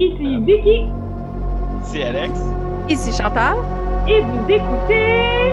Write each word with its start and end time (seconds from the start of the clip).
Ici 0.00 0.36
Vicky. 0.46 0.88
Ici 1.84 2.02
Alex. 2.02 2.32
Ici 2.88 3.12
Chantal. 3.12 3.56
Et 4.08 4.20
vous 4.22 4.44
écoutez. 4.48 5.52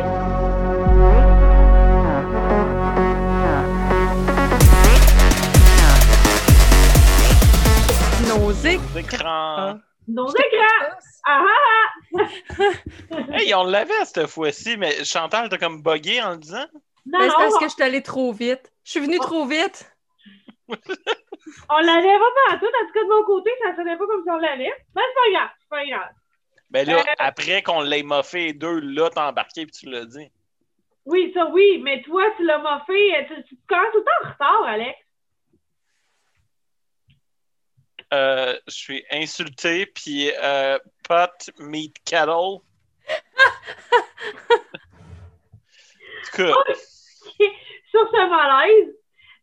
Nos 8.28 8.52
éc- 8.66 8.80
Nos 8.94 9.00
écrans. 9.00 9.80
Nos 10.08 10.30
écrans. 10.30 10.98
Ah 11.26 11.44
ah 11.46 12.20
ah! 12.20 12.64
Hey, 13.34 13.54
on 13.54 13.64
l'avait 13.66 14.06
cette 14.06 14.28
fois-ci, 14.28 14.78
mais 14.78 15.04
Chantal, 15.04 15.50
t'as 15.50 15.58
comme 15.58 15.82
bugué 15.82 16.22
en 16.22 16.32
le 16.32 16.38
disant? 16.38 16.66
Non, 17.06 17.20
c'est 17.22 17.28
parce 17.28 17.54
non, 17.54 17.60
que 17.60 17.66
je 17.66 17.74
suis 17.74 17.84
allée 17.84 18.02
trop 18.02 18.32
vite. 18.32 18.72
Je 18.84 18.92
suis 18.92 19.00
venue 19.00 19.20
trop 19.20 19.46
vite. 19.46 19.92
On 20.70 21.80
l'avait 21.80 22.18
pas 22.20 22.32
partout. 22.50 22.66
En 22.66 22.86
tout 22.88 22.94
cas, 22.94 23.04
de 23.04 23.10
mon 23.10 23.24
côté, 23.26 23.52
ça 23.64 23.76
sonnait 23.76 23.98
pas 23.98 24.06
comme 24.08 24.24
si 24.24 24.30
on 24.30 24.38
l'avait. 24.38 24.64
Mais 24.66 24.74
c'est 24.96 25.14
pas 25.14 25.32
grave. 25.40 25.50
C'est 25.60 25.70
pas 25.70 25.86
grave. 25.86 26.10
Ben 26.70 26.86
là, 26.88 26.98
Euh. 27.00 27.14
après 27.20 27.62
qu'on 27.64 27.82
l'ait 27.82 28.04
moffé 28.04 28.54
deux, 28.54 28.80
là, 28.80 29.10
t'as 29.10 29.30
embarqué 29.30 29.66
puis 29.66 29.72
tu 29.72 29.90
l'as 29.90 30.06
dit. 30.06 30.30
Oui, 31.06 31.32
ça 31.34 31.46
oui, 31.48 31.80
mais 31.82 32.02
toi, 32.02 32.24
tu 32.36 32.44
l'as 32.44 32.58
moffé. 32.58 33.26
Tu, 33.30 33.44
tu 33.46 33.58
commences 33.68 33.92
tout 33.94 34.00
le 34.00 34.04
temps 34.04 34.26
en 34.26 34.30
retard, 34.32 34.64
Alex. 34.64 35.00
Euh, 38.14 38.58
je 38.68 38.74
suis 38.74 39.06
insulté, 39.12 39.86
puis 39.86 40.32
euh, 40.42 40.78
pot, 41.08 41.50
meat, 41.60 41.96
cattle. 42.06 42.32
En 46.30 46.44
tout 46.44 46.44
cas, 46.44 46.54
Sur 47.90 48.10
ce 48.12 48.30
malaise, 48.30 48.94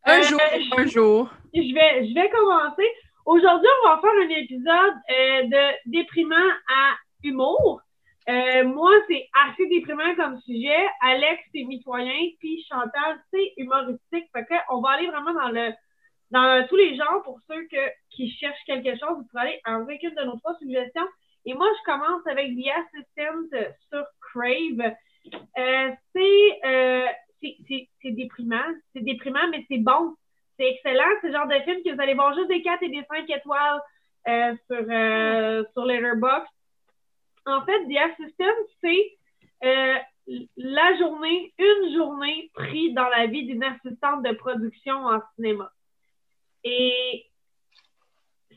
Un 0.07 0.19
Euh, 0.21 0.23
jour, 0.23 0.41
je- 0.53 0.81
un 0.83 0.87
jour. 0.87 1.31
je 1.55 1.75
vais, 1.75 2.09
je 2.09 2.15
vais 2.15 2.29
commencer. 2.31 2.89
Aujourd'hui, 3.27 3.69
on 3.85 3.89
va 3.89 4.01
faire 4.01 4.11
un 4.23 4.29
épisode 4.29 4.95
euh, 5.11 5.43
de 5.45 5.91
déprimant 5.91 6.51
à 6.69 6.95
humour. 7.23 7.80
Euh, 8.29 8.65
moi, 8.65 8.91
c'est 9.09 9.27
assez 9.46 9.66
déprimant 9.69 10.15
comme 10.16 10.38
sujet. 10.43 10.87
Alex, 11.02 11.43
c'est 11.55 11.65
mitoyen. 11.65 12.19
Puis 12.38 12.65
Chantal, 12.71 13.19
c'est 13.33 13.52
humoristique. 13.57 14.27
Fait 14.33 14.45
que 14.45 14.55
on 14.71 14.80
va 14.80 14.91
aller 14.91 15.07
vraiment 15.09 15.33
dans 15.35 15.49
le 15.51 15.73
dans 16.30 16.66
tous 16.68 16.77
les 16.77 16.96
genres 16.96 17.23
pour 17.23 17.39
ceux 17.49 17.63
que, 17.71 17.77
qui 18.11 18.29
cherchent 18.30 18.65
quelque 18.66 18.91
chose. 18.99 19.16
Vous 19.18 19.24
pouvez 19.30 19.43
aller 19.43 19.61
en 19.66 19.83
aucune 19.83 20.15
de 20.15 20.24
nos 20.24 20.37
trois 20.39 20.55
suggestions. 20.59 21.07
Et 21.46 21.55
moi, 21.55 21.68
je 21.79 21.93
commence 21.93 22.27
avec 22.27 22.49
The 22.57 22.68
Assistant 22.71 23.68
sur 23.91 24.05
Crave. 24.33 24.95
Euh, 25.59 25.91
c'est 26.15 26.61
euh, 26.66 27.07
c'est- 27.68 28.10
déprimant. 28.10 28.64
C'est 28.92 29.02
déprimant, 29.02 29.46
mais 29.50 29.64
c'est 29.68 29.78
bon. 29.78 30.14
C'est 30.59 30.70
excellent. 30.70 31.04
C'est 31.20 31.28
le 31.28 31.32
genre 31.34 31.48
de 31.48 31.59
film 31.64 31.82
que 31.82 31.95
vous 31.95 32.00
allez 32.00 32.14
voir 32.14 32.34
juste 32.34 32.48
des 32.48 32.62
4 32.62 32.82
et 32.82 32.88
des 32.88 33.04
5 33.10 33.28
étoiles 33.28 33.80
euh, 34.28 34.54
sur, 34.66 34.87
euh, 34.88 35.65
sur 35.72 35.84
Letterboxd. 35.84 36.46
En 37.46 37.65
fait, 37.65 37.84
The 37.87 37.96
Assistant, 37.98 38.54
c'est 38.82 39.18
euh, 39.65 39.98
la 40.56 40.96
journée, 40.98 41.52
une 41.59 41.95
journée 41.95 42.50
prise 42.54 42.95
dans 42.95 43.09
la 43.09 43.26
vie 43.26 43.45
d'une 43.46 43.62
assistante 43.65 44.22
de 44.22 44.32
production 44.34 44.95
en 45.06 45.20
cinéma. 45.34 45.70
Et 46.62 47.26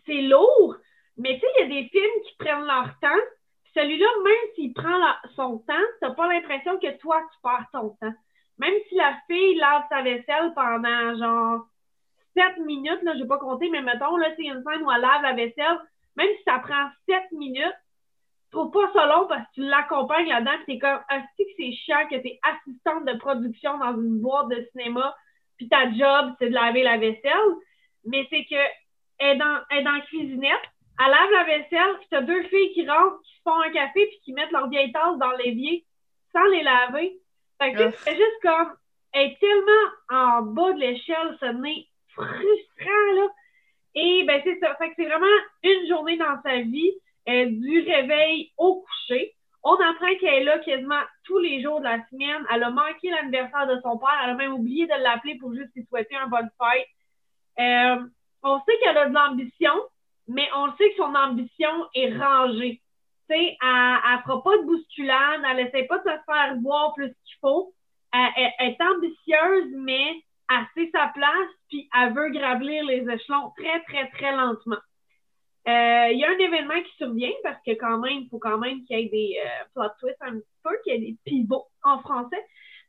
c'est 0.06 0.22
lourd, 0.22 0.78
mais 1.18 1.34
tu 1.36 1.42
sais, 1.42 1.48
il 1.58 1.62
y 1.62 1.66
a 1.66 1.82
des 1.82 1.90
films 1.90 2.22
qui 2.26 2.36
prennent 2.38 2.66
leur 2.66 2.98
temps. 3.02 3.24
Celui-là, 3.74 4.08
même 4.24 4.54
s'il 4.56 4.74
prend 4.74 4.98
la- 4.98 5.20
son 5.36 5.60
temps, 5.60 5.74
t'as 6.00 6.12
pas 6.12 6.28
l'impression 6.32 6.80
que 6.80 6.98
toi, 7.00 7.22
tu 7.34 7.40
perds 7.44 7.68
ton 7.74 7.90
temps. 8.02 8.14
Même 8.58 8.74
si 8.90 8.96
la 8.96 9.16
fille 9.28 9.56
lave 9.56 9.84
sa 9.90 10.02
vaisselle 10.02 10.54
pendant 10.56 11.18
genre 11.18 11.68
7 12.36 12.58
minutes, 12.66 13.02
là, 13.04 13.14
je 13.16 13.22
vais 13.22 13.28
pas 13.28 13.38
compter, 13.38 13.70
mais 13.70 13.82
mettons, 13.82 14.18
là, 14.18 14.30
c'est 14.36 14.46
une 14.46 14.64
scène 14.64 14.84
où 14.84 14.92
elle 14.92 15.02
lave 15.02 15.22
la 15.24 15.34
vaisselle, 15.34 15.80
même 16.16 16.30
si 16.38 16.44
ça 16.44 16.60
prend 16.60 16.90
7 17.08 17.32
minutes, 17.32 17.76
trouve 18.52 18.72
pas 18.72 18.92
ça 18.94 19.06
long 19.06 19.28
parce 19.28 19.42
que 19.50 19.54
tu 19.56 19.62
l'accompagnes 19.62 20.28
là-dedans, 20.28 20.58
puis 20.66 20.76
t'es 20.76 20.80
comme, 20.80 21.00
c'est 21.10 21.44
que 21.44 21.52
c'est 21.58 21.72
chiant 21.74 22.08
que 22.10 22.16
t'es 22.16 22.40
assistante 22.44 23.06
de 23.06 23.18
production 23.18 23.78
dans 23.78 23.94
une 23.94 24.20
boîte 24.20 24.50
de 24.50 24.68
cinéma, 24.72 25.16
puis 25.58 25.68
ta 25.70 25.92
job, 25.92 26.34
c'est 26.40 26.50
de 26.50 26.54
laver 26.54 26.84
la 26.84 26.98
vaisselle, 26.98 27.56
mais 28.06 28.26
c'est 28.30 28.46
que 28.46 28.56
elle 29.20 29.36
est 29.36 29.40
dans, 29.40 29.60
elle 29.70 29.80
est 29.80 29.84
dans 29.84 29.92
la 29.92 30.02
cuisinette, 30.02 30.62
elle 31.00 31.12
lave 31.12 31.32
la 31.32 31.44
vaisselle, 31.44 31.98
puis 32.00 32.08
t'as 32.10 32.22
deux 32.22 32.44
filles 32.44 32.74
qui 32.74 32.88
rentrent, 32.88 33.20
qui 33.24 33.42
font 33.44 33.60
un 33.60 33.72
café, 33.72 34.06
puis 34.08 34.20
qui 34.24 34.34
mettent 34.34 34.52
leurs 34.52 34.70
vieilles 34.70 34.92
tasses 34.92 35.18
dans 35.18 35.32
l'évier 35.32 35.86
sans 36.32 36.46
les 36.46 36.64
laver. 36.64 37.20
Fait 37.60 37.74
que 37.74 37.88
Ouf. 37.88 38.04
c'est 38.04 38.16
juste 38.16 38.42
comme, 38.42 38.74
elle 39.14 39.32
est 39.32 39.40
tellement 39.40 39.72
en 40.10 40.42
bas 40.44 40.74
de 40.74 40.80
l'échelle, 40.80 41.38
ce 41.40 41.46
nez 41.46 41.88
frustrant, 42.10 43.14
là. 43.16 43.28
Et 43.96 44.24
ben 44.26 44.42
c'est 44.44 44.60
ça. 44.60 44.76
Fait 44.76 44.90
que 44.90 44.96
c'est 44.98 45.06
vraiment 45.06 45.26
une 45.64 45.88
journée 45.88 46.18
dans 46.18 46.40
sa 46.44 46.60
vie, 46.60 46.94
euh, 47.28 47.46
du 47.50 47.80
réveil 47.82 48.52
au 48.58 48.82
coucher. 48.82 49.34
On 49.64 49.74
apprend 49.74 50.16
qu'elle 50.20 50.42
est 50.42 50.44
là 50.44 50.60
quasiment 50.60 51.02
tous 51.24 51.40
les 51.40 51.62
jours 51.62 51.80
de 51.80 51.86
la 51.86 52.06
semaine. 52.10 52.46
Elle 52.54 52.64
a 52.64 52.70
manqué 52.70 53.10
l'anniversaire 53.10 53.68
de 53.68 53.82
son 53.82 53.98
père. 53.98 54.18
Elle 54.24 54.30
a 54.32 54.34
même 54.36 54.54
oublié 54.54 54.86
de 54.86 55.04
l'appeler 55.04 55.36
pour 55.40 55.54
juste 55.54 55.72
lui 55.76 55.86
souhaiter 55.90 56.16
un 56.16 56.28
bonne 56.28 56.50
fête. 56.60 56.88
Euh, 57.60 58.08
on 58.44 58.60
sait 58.60 58.78
qu'elle 58.82 58.98
a 58.98 59.10
de 59.10 59.14
l'ambition, 59.14 59.74
mais 60.28 60.48
on 60.56 60.72
sait 60.78 60.90
que 60.92 60.98
son 60.98 61.16
ambition 61.16 61.88
est 61.96 62.16
rangée. 62.16 62.82
Elle, 63.30 63.58
elle 63.62 64.20
fera 64.24 64.44
pas 64.44 64.58
de 64.58 64.64
bousculade, 64.64 65.42
elle 65.50 65.68
essaie 65.68 65.84
pas 65.84 65.98
de 66.00 66.04
se 66.04 66.16
faire 66.26 66.56
voir 66.62 66.94
plus 66.94 67.10
qu'il 67.10 67.38
faut. 67.42 67.74
Elle 68.14 68.54
est 68.60 68.82
ambitieuse, 68.82 69.74
mais 69.76 70.24
elle 70.50 70.66
sait 70.76 70.90
sa 70.94 71.08
place, 71.08 71.50
puis 71.70 71.90
elle 71.98 72.14
veut 72.14 72.30
gravir 72.30 72.86
les 72.86 73.02
échelons 73.10 73.52
très, 73.58 73.84
très, 73.84 74.10
très 74.12 74.32
lentement. 74.36 74.78
Euh, 75.68 76.08
Il 76.12 76.20
y 76.20 76.24
a 76.24 76.30
un 76.30 76.38
événement 76.38 76.82
qui 76.82 76.96
survient 76.96 77.34
parce 77.44 77.62
que 77.66 77.72
quand 77.72 77.98
même, 78.00 78.20
il 78.20 78.30
faut 78.30 78.40
quand 78.40 78.58
même 78.58 78.86
qu'il 78.86 78.98
y 78.98 79.04
ait 79.04 79.10
des 79.10 79.38
euh, 79.44 79.66
plot 79.76 79.90
twists 80.00 80.22
un 80.22 80.40
petit 80.40 80.58
peu, 80.64 80.70
qu'il 80.84 80.94
y 80.94 80.96
ait 80.96 81.12
des 81.12 81.18
pivots 81.26 81.66
en 81.84 82.00
français. 82.00 82.42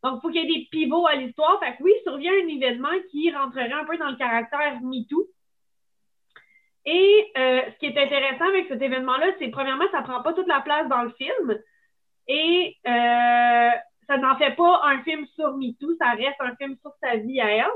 Donc, 0.05 0.19
il 0.19 0.21
faut 0.21 0.29
qu'il 0.31 0.43
y 0.43 0.45
ait 0.45 0.59
des 0.61 0.69
pivots 0.71 1.07
à 1.09 1.17
l'histoire. 1.17 1.59
Fait 1.59 1.77
que 1.77 1.83
oui, 1.83 1.93
survient 2.05 2.33
un 2.33 2.47
événement 2.47 2.97
qui 3.11 3.33
rentrerait 3.33 3.73
un 3.73 3.85
peu 3.85 3.99
dans 3.99 4.11
le 4.11 4.17
caractère 4.17 4.81
MeToo. 4.81 5.27
Et 6.91 7.31
euh, 7.37 7.61
ce 7.71 7.79
qui 7.81 7.87
est 7.87 8.03
intéressant 8.03 8.47
avec 8.47 8.67
cet 8.69 8.81
événement-là, 8.81 9.27
c'est 9.39 9.49
premièrement, 9.49 9.85
ça 9.93 10.01
prend 10.01 10.23
pas 10.23 10.33
toute 10.33 10.49
la 10.49 10.63
place 10.63 10.89
dans 10.89 11.03
le 11.03 11.11
film. 11.11 11.59
Et 12.29 12.77
euh, 12.87 13.71
ça 14.07 14.17
n'en 14.17 14.39
fait 14.39 14.57
pas 14.57 14.81
un 14.85 15.03
film 15.03 15.27
sur 15.35 15.55
MeToo, 15.59 15.97
ça 15.99 16.13
reste 16.13 16.41
un 16.41 16.57
film 16.57 16.77
sur 16.81 16.91
sa 17.03 17.17
vie 17.17 17.43
à 17.43 17.51
elle. 17.51 17.67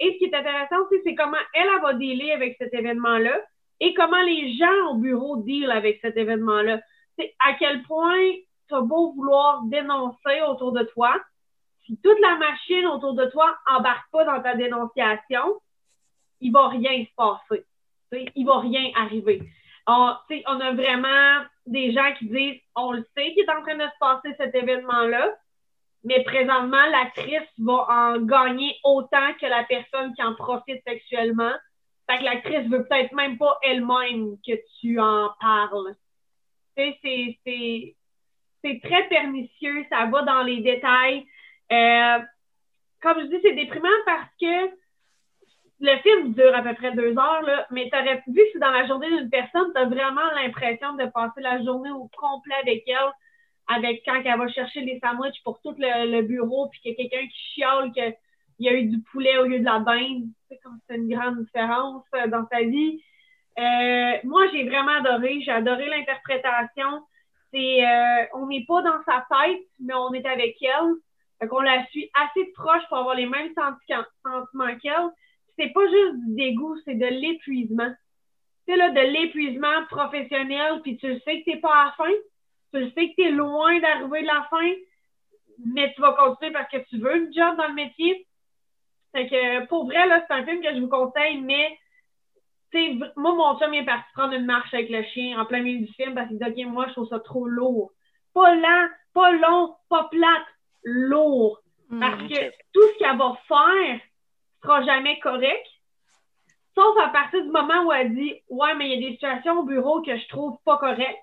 Et 0.00 0.12
ce 0.12 0.18
qui 0.18 0.24
est 0.24 0.34
intéressant 0.34 0.74
aussi, 0.82 1.00
c'est 1.04 1.14
comment 1.14 1.38
elle, 1.54 1.68
elle 1.72 1.82
va 1.82 1.94
dealer 1.94 2.32
avec 2.32 2.56
cet 2.58 2.74
événement-là 2.74 3.40
et 3.78 3.94
comment 3.94 4.22
les 4.22 4.56
gens 4.56 4.90
au 4.90 4.94
bureau 4.96 5.36
deal 5.36 5.70
avec 5.70 6.00
cet 6.00 6.16
événement-là. 6.16 6.80
C'est 7.16 7.32
à 7.38 7.54
quel 7.54 7.84
point 7.84 8.32
tu 8.68 8.74
as 8.74 8.80
beau 8.80 9.12
vouloir 9.12 9.62
dénoncer 9.66 10.42
autour 10.48 10.72
de 10.72 10.82
toi, 10.82 11.14
si 11.86 11.96
toute 12.02 12.18
la 12.18 12.34
machine 12.34 12.86
autour 12.86 13.14
de 13.14 13.26
toi 13.26 13.56
embarque 13.70 14.10
pas 14.10 14.24
dans 14.24 14.42
ta 14.42 14.56
dénonciation, 14.56 15.60
il 16.40 16.50
va 16.50 16.66
rien 16.70 17.04
se 17.04 17.14
passer. 17.14 17.67
Il 18.12 18.46
va 18.46 18.60
rien 18.60 18.90
arriver. 18.96 19.42
On, 19.86 20.14
sais, 20.28 20.42
on 20.46 20.60
a 20.60 20.72
vraiment 20.72 21.44
des 21.66 21.92
gens 21.92 22.12
qui 22.18 22.26
disent 22.26 22.60
on 22.76 22.92
le 22.92 23.04
sait 23.16 23.32
qu'il 23.32 23.44
est 23.44 23.50
en 23.50 23.62
train 23.62 23.76
de 23.76 23.82
se 23.82 23.98
passer 23.98 24.34
cet 24.36 24.54
événement-là, 24.54 25.34
mais 26.04 26.22
présentement, 26.24 26.86
l'actrice 26.90 27.48
va 27.58 27.86
en 27.88 28.20
gagner 28.20 28.76
autant 28.84 29.32
que 29.40 29.46
la 29.46 29.64
personne 29.64 30.14
qui 30.14 30.22
en 30.22 30.34
profite 30.34 30.82
sexuellement. 30.86 31.52
Fait 32.08 32.18
que 32.18 32.24
l'actrice 32.24 32.68
veut 32.68 32.86
peut-être 32.86 33.12
même 33.12 33.36
pas 33.36 33.58
elle-même 33.62 34.36
que 34.46 34.52
tu 34.80 35.00
en 35.00 35.30
parles. 35.40 35.94
C'est 36.76 37.96
très 38.82 39.08
pernicieux, 39.08 39.84
ça 39.90 40.06
va 40.06 40.22
dans 40.22 40.42
les 40.42 40.60
détails. 40.60 41.26
Euh, 41.70 42.18
comme 43.00 43.20
je 43.20 43.26
dis, 43.26 43.40
c'est 43.42 43.54
déprimant 43.54 43.88
parce 44.06 44.30
que 44.40 44.70
le 45.80 45.96
film 45.98 46.32
dure 46.34 46.54
à 46.54 46.62
peu 46.62 46.74
près 46.74 46.92
deux 46.92 47.16
heures, 47.16 47.42
là, 47.42 47.66
mais 47.70 47.88
tu 47.90 47.98
aurais 47.98 48.22
vu 48.26 48.40
c'est 48.52 48.58
dans 48.58 48.70
la 48.70 48.86
journée 48.86 49.08
d'une 49.08 49.30
personne, 49.30 49.72
tu 49.74 49.80
as 49.80 49.84
vraiment 49.84 50.28
l'impression 50.34 50.94
de 50.94 51.06
passer 51.06 51.40
la 51.40 51.62
journée 51.62 51.90
au 51.90 52.10
complet 52.16 52.54
avec 52.62 52.82
elle, 52.86 53.12
avec 53.68 54.02
quand 54.04 54.20
elle 54.24 54.38
va 54.38 54.48
chercher 54.48 54.80
les 54.80 54.98
sandwichs 54.98 55.42
pour 55.44 55.60
tout 55.60 55.74
le, 55.78 56.22
bureau, 56.22 56.68
puis 56.68 56.80
qu'il 56.80 56.92
y 56.92 56.94
a 56.94 56.96
quelqu'un 56.96 57.26
qui 57.26 57.38
chiale 57.54 57.92
qu'il 57.92 58.14
y 58.60 58.68
a 58.68 58.72
eu 58.74 58.86
du 58.86 59.00
poulet 59.12 59.38
au 59.38 59.44
lieu 59.44 59.60
de 59.60 59.64
la 59.64 59.78
dinde. 59.80 60.24
Sais, 60.48 60.58
comme 60.64 60.78
c'est 60.88 60.96
une 60.96 61.08
grande 61.08 61.44
différence 61.44 62.04
euh, 62.14 62.26
dans 62.28 62.46
sa 62.50 62.62
vie. 62.62 63.00
Euh, 63.58 64.16
moi, 64.24 64.46
j'ai 64.52 64.68
vraiment 64.68 64.96
adoré. 64.98 65.40
J'ai 65.42 65.50
adoré 65.50 65.86
l'interprétation. 65.88 67.04
C'est, 67.52 67.86
euh, 67.86 68.26
on 68.34 68.46
n'est 68.46 68.64
pas 68.66 68.82
dans 68.82 69.02
sa 69.04 69.26
tête, 69.30 69.60
mais 69.80 69.94
on 69.94 70.12
est 70.12 70.26
avec 70.26 70.56
elle. 70.62 70.94
Fait 71.38 71.46
qu'on 71.46 71.60
la 71.60 71.86
suit 71.86 72.10
assez 72.14 72.46
proche 72.54 72.82
pour 72.88 72.98
avoir 72.98 73.14
les 73.14 73.26
mêmes 73.26 73.52
senti- 73.54 74.08
sentiments 74.24 74.76
qu'elle. 74.82 75.10
C'est 75.58 75.72
pas 75.72 75.86
juste 75.86 76.14
du 76.24 76.34
dégoût, 76.34 76.76
c'est 76.84 76.94
de 76.94 77.06
l'épuisement. 77.06 77.90
Tu 78.66 78.72
sais, 78.72 78.76
là, 78.76 78.90
de 78.90 79.00
l'épuisement 79.00 79.84
professionnel, 79.90 80.80
puis 80.82 80.96
tu 80.98 81.08
le 81.08 81.18
sais 81.20 81.40
que 81.40 81.50
t'es 81.50 81.56
pas 81.58 81.74
à 81.74 81.84
la 81.86 81.92
fin. 81.92 82.12
Tu 82.72 82.80
le 82.80 82.90
sais 82.90 83.08
que 83.10 83.14
t'es 83.16 83.30
loin 83.30 83.78
d'arriver 83.80 84.22
de 84.22 84.26
la 84.26 84.46
fin, 84.50 84.70
mais 85.66 85.92
tu 85.94 86.00
vas 86.00 86.12
continuer 86.12 86.52
parce 86.52 86.70
que 86.70 86.78
tu 86.88 86.98
veux 86.98 87.16
une 87.16 87.32
job 87.32 87.56
dans 87.56 87.68
le 87.68 87.74
métier. 87.74 88.26
Fait 89.12 89.26
que, 89.26 89.66
pour 89.66 89.86
vrai, 89.86 90.06
là, 90.06 90.22
c'est 90.26 90.34
un 90.34 90.44
film 90.44 90.62
que 90.62 90.74
je 90.74 90.80
vous 90.80 90.88
conseille, 90.88 91.40
mais 91.40 91.78
tu 92.70 92.78
sais, 92.78 92.92
v- 92.94 93.10
moi, 93.16 93.34
mon 93.34 93.58
chum 93.58 93.72
il 93.72 93.80
est 93.80 93.84
parti 93.86 94.04
prendre 94.12 94.34
une 94.34 94.44
marche 94.44 94.72
avec 94.74 94.90
le 94.90 95.02
chien 95.02 95.40
en 95.40 95.46
plein 95.46 95.62
milieu 95.62 95.86
du 95.86 95.92
film 95.94 96.14
parce 96.14 96.28
qu'il 96.28 96.38
dit, 96.38 96.62
OK, 96.64 96.70
moi, 96.70 96.86
je 96.88 96.92
trouve 96.92 97.08
ça 97.08 97.18
trop 97.20 97.46
lourd. 97.48 97.92
Pas 98.34 98.54
lent, 98.54 98.88
pas 99.14 99.32
long, 99.32 99.74
pas 99.88 100.04
plate, 100.10 100.46
lourd. 100.84 101.60
Hmm. 101.88 102.00
Parce 102.00 102.22
que 102.28 102.50
tout 102.74 102.82
ce 102.82 102.98
qu'elle 102.98 103.16
va 103.16 103.34
faire 103.48 104.00
sera 104.62 104.84
jamais 104.84 105.18
correct. 105.20 105.66
Sauf 106.74 106.96
à 107.02 107.08
partir 107.08 107.42
du 107.42 107.50
moment 107.50 107.84
où 107.86 107.92
elle 107.92 108.14
dit 108.14 108.34
Ouais, 108.48 108.74
mais 108.74 108.88
il 108.90 109.00
y 109.00 109.04
a 109.04 109.08
des 109.08 109.14
situations 109.14 109.58
au 109.60 109.64
bureau 109.64 110.02
que 110.02 110.16
je 110.16 110.28
trouve 110.28 110.56
pas 110.64 110.78
correctes. 110.78 111.18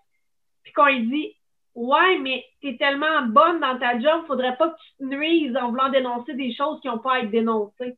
Puis 0.64 0.74
qu'on 0.74 0.86
lui 0.88 1.08
dit 1.08 1.36
Ouais, 1.76 2.18
mais 2.20 2.46
t'es 2.62 2.78
tellement 2.78 3.24
bonne 3.24 3.60
dans 3.60 3.78
ta 3.78 4.00
job, 4.00 4.26
faudrait 4.28 4.56
pas 4.58 4.70
que 4.70 4.76
tu 4.76 4.98
te 4.98 5.04
nuises 5.04 5.56
en 5.58 5.70
voulant 5.70 5.90
dénoncer 5.90 6.34
des 6.34 6.54
choses 6.54 6.80
qui 6.82 6.88
n'ont 6.88 7.00
pas 7.00 7.16
à 7.16 7.20
être 7.20 7.32
dénoncées. 7.32 7.98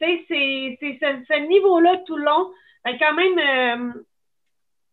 Tu 0.00 0.06
sais, 0.06 0.24
c'est 0.28 0.98
ce, 1.26 1.46
niveau-là 1.48 1.98
tout 2.06 2.16
le 2.16 2.24
long. 2.24 2.50
Fait 2.86 2.98
quand 2.98 3.14
même, 3.14 3.38
euh, 3.38 3.92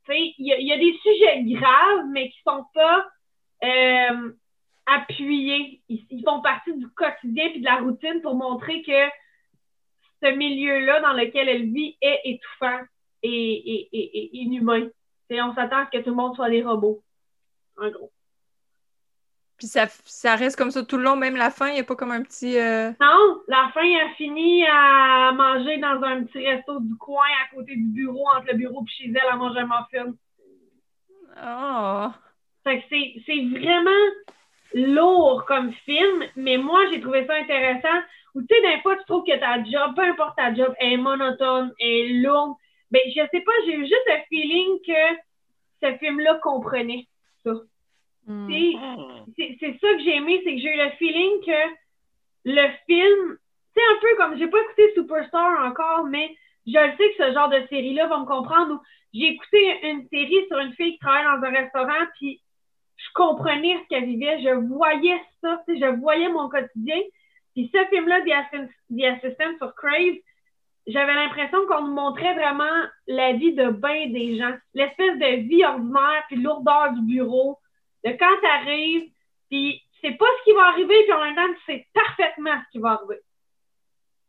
tu 0.05 0.13
sais, 0.13 0.33
il 0.37 0.47
y, 0.47 0.53
a- 0.53 0.57
il 0.59 0.67
y 0.67 0.71
a 0.71 0.77
des 0.77 0.97
sujets 1.03 1.43
graves, 1.43 2.05
mais 2.11 2.29
qui 2.29 2.39
sont 2.47 2.65
pas 2.73 3.05
euh, 3.65 4.31
appuyés. 4.85 5.81
Ils, 5.89 6.05
ils 6.09 6.23
font 6.23 6.41
partie 6.41 6.73
du 6.73 6.87
quotidien 6.89 7.49
puis 7.49 7.59
de 7.59 7.65
la 7.65 7.77
routine 7.77 8.21
pour 8.21 8.35
montrer 8.35 8.81
que 8.83 9.09
ce 10.23 10.33
milieu-là 10.35 11.01
dans 11.01 11.13
lequel 11.13 11.49
elle 11.49 11.71
vit 11.71 11.97
est 12.01 12.21
étouffant 12.23 12.79
et, 13.21 13.29
et, 13.29 13.89
et, 13.91 14.17
et 14.17 14.37
inhumain. 14.37 14.87
On 15.31 15.53
s'attend 15.55 15.77
à 15.77 15.85
ce 15.91 15.97
que 15.97 16.03
tout 16.03 16.11
le 16.11 16.15
monde 16.15 16.35
soit 16.35 16.49
des 16.49 16.61
robots. 16.63 17.01
En 17.81 17.89
gros. 17.89 18.11
Puis 19.57 19.65
ça, 19.67 19.87
ça 20.05 20.35
reste 20.35 20.57
comme 20.57 20.69
ça 20.71 20.83
tout 20.83 20.97
le 20.97 21.03
long, 21.03 21.15
même 21.15 21.37
la 21.37 21.49
fin, 21.49 21.69
il 21.69 21.73
n'y 21.73 21.79
a 21.79 21.83
pas 21.83 21.95
comme 21.95 22.11
un 22.11 22.21
petit. 22.21 22.59
euh, 22.59 22.91
Non, 22.99 23.41
la 23.47 23.71
fin 23.73 23.81
a 23.81 24.13
fini 24.15 24.63
à 24.67 25.31
manger 25.31 25.77
dans 25.77 26.03
un 26.03 26.23
petit 26.23 26.45
resto 26.47 26.79
du 26.81 26.95
coin 26.97 27.25
à 27.43 27.55
côté 27.55 27.75
du 27.75 27.85
bureau, 27.85 28.27
entre 28.35 28.47
le 28.51 28.57
bureau 28.57 28.83
et 28.83 28.91
chez 28.91 29.09
elle, 29.09 29.31
à 29.31 29.35
manger 29.35 29.59
un 29.59 29.65
muffin. 29.65 30.13
Oh. 31.35 32.11
Fait 32.63 32.81
que 32.81 32.85
c'est 33.25 33.45
vraiment 33.45 33.89
lourd 34.73 35.45
comme 35.45 35.71
film, 35.85 36.23
mais 36.35 36.57
moi, 36.57 36.79
j'ai 36.91 37.01
trouvé 37.01 37.25
ça 37.25 37.33
intéressant. 37.35 38.01
Ou 38.35 38.41
tu 38.41 38.47
sais, 38.49 38.61
des 38.61 38.81
fois, 38.81 38.95
tu 38.95 39.05
trouves 39.05 39.23
que 39.23 39.37
ta 39.37 39.63
job, 39.63 39.95
peu 39.95 40.03
importe 40.03 40.35
ta 40.37 40.53
job, 40.53 40.73
est 40.79 40.97
monotone, 40.97 41.71
est 41.79 42.21
lourde. 42.21 42.55
Ben, 42.91 43.01
je 43.07 43.21
sais 43.31 43.41
pas, 43.41 43.51
j'ai 43.65 43.75
eu 43.75 43.81
juste 43.81 44.07
le 44.07 44.21
feeling 44.29 44.79
que 44.85 45.17
ce 45.81 45.97
film-là 45.97 46.39
comprenait 46.41 47.07
ça. 47.43 47.51
Hmm. 48.25 48.47
c'est 49.35 49.57
ça 49.59 49.93
que 49.95 50.03
j'ai 50.03 50.15
aimé, 50.15 50.41
c'est 50.45 50.55
que 50.55 50.61
j'ai 50.61 50.73
eu 50.73 50.77
le 50.77 50.91
feeling 50.91 51.41
que 51.45 51.75
le 52.45 52.69
film, 52.85 53.37
c'est 53.73 53.83
un 53.83 53.99
peu 53.99 54.15
comme, 54.17 54.37
j'ai 54.37 54.47
pas 54.47 54.61
écouté 54.61 54.93
Superstar 54.93 55.65
encore, 55.65 56.05
mais 56.05 56.33
je 56.65 56.71
le 56.71 56.91
sais 56.95 57.09
que 57.15 57.27
ce 57.27 57.33
genre 57.33 57.49
de 57.49 57.67
série-là 57.67 58.07
va 58.07 58.19
me 58.19 58.25
comprendre. 58.25 58.81
J'ai 59.13 59.27
écouté 59.27 59.89
une 59.89 60.07
série 60.07 60.47
sur 60.47 60.57
une 60.59 60.73
fille 60.73 60.93
qui 60.93 60.99
travaille 60.99 61.25
dans 61.25 61.47
un 61.47 61.51
restaurant, 61.51 62.05
puis 62.17 62.41
je 62.95 63.07
comprenais 63.13 63.77
ce 63.83 63.87
qu'elle 63.89 64.05
vivait, 64.05 64.41
je 64.41 64.53
voyais 64.67 65.21
ça, 65.41 65.61
tu 65.67 65.73
sais, 65.73 65.79
je 65.81 65.99
voyais 65.99 66.29
mon 66.29 66.49
quotidien. 66.49 66.99
Puis 67.53 67.71
ce 67.73 67.85
film-là, 67.89 68.21
The, 68.21 69.03
Assistant 69.03 69.57
sur 69.57 69.75
Crave, 69.75 70.15
j'avais 70.87 71.13
l'impression 71.13 71.65
qu'on 71.67 71.83
nous 71.83 71.93
montrait 71.93 72.33
vraiment 72.33 72.83
la 73.07 73.33
vie 73.33 73.53
de 73.53 73.69
bien 73.69 74.07
des 74.07 74.37
gens, 74.37 74.53
l'espèce 74.73 75.17
de 75.17 75.47
vie 75.47 75.63
ordinaire, 75.63 76.23
puis 76.27 76.37
lourdeur 76.37 76.93
du 76.93 77.01
bureau, 77.01 77.59
de 78.03 78.11
quand 78.11 78.35
tu 78.41 78.47
arrives, 78.47 79.09
puis 79.49 79.81
sais 80.03 80.11
pas 80.11 80.25
ce 80.39 80.43
qui 80.43 80.55
va 80.55 80.67
arriver, 80.67 81.03
puis 81.03 81.13
en 81.13 81.23
même 81.23 81.35
temps, 81.35 81.53
tu 81.65 81.73
sais 81.73 81.87
parfaitement 81.93 82.61
ce 82.65 82.71
qui 82.71 82.79
va 82.79 82.91
arriver. 82.91 83.21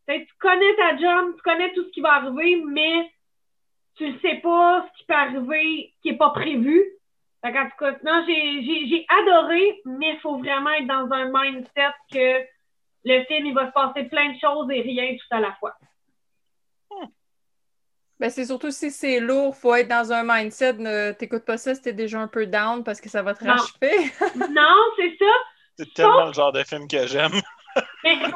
Tu 0.06 0.35
connais 0.38 0.76
ta 0.76 0.97
job, 0.97 1.35
tu 1.35 1.43
connais 1.43 1.73
tout 1.73 1.85
ce 1.85 1.91
qui 1.91 2.00
va 2.00 2.15
arriver, 2.15 2.62
mais 2.67 3.11
tu 3.97 4.11
ne 4.11 4.19
sais 4.19 4.37
pas 4.37 4.87
ce 4.87 4.99
qui 4.99 5.06
peut 5.06 5.15
arriver 5.15 5.94
qui 6.03 6.11
n'est 6.11 6.17
pas 6.17 6.31
prévu. 6.31 6.85
Fait 7.44 7.53
qu'en 7.53 7.65
tout 7.65 7.76
cas, 7.79 7.93
non, 8.05 8.25
j'ai 8.26 9.06
adoré, 9.09 9.81
mais 9.85 10.15
il 10.15 10.21
faut 10.21 10.38
vraiment 10.38 10.71
être 10.71 10.87
dans 10.87 11.12
un 11.12 11.31
mindset 11.32 11.93
que 12.12 12.53
le 13.04 13.24
film, 13.24 13.46
il 13.46 13.54
va 13.54 13.66
se 13.68 13.72
passer 13.72 14.04
plein 14.04 14.32
de 14.32 14.38
choses 14.38 14.70
et 14.70 14.80
rien 14.80 15.14
tout 15.16 15.36
à 15.36 15.40
la 15.40 15.52
fois. 15.54 15.74
Ben, 18.20 18.30
c'est 18.30 18.44
surtout 18.44 18.70
si 18.70 18.90
c'est 18.92 19.18
lourd, 19.18 19.56
faut 19.56 19.74
être 19.74 19.88
dans 19.88 20.12
un 20.12 20.22
mindset. 20.24 20.74
Ne 20.74 21.12
t'écoutes 21.12 21.44
pas 21.44 21.56
ça 21.58 21.74
si 21.74 21.82
t'es 21.82 21.92
déjà 21.92 22.20
un 22.20 22.28
peu 22.28 22.46
down 22.46 22.84
parce 22.84 23.00
que 23.00 23.08
ça 23.08 23.22
va 23.22 23.34
te 23.34 23.44
Non. 23.44 23.54
rachever. 23.54 23.96
non, 24.50 24.76
c'est 24.96 25.16
ça. 25.18 25.32
C'est 25.76 25.92
tellement 25.94 26.26
le 26.26 26.32
genre 26.32 26.52
de 26.52 26.62
film 26.62 26.86
que 26.86 27.06
j'aime. 27.08 27.32
Mais 28.04 28.14
sauf, 28.20 28.30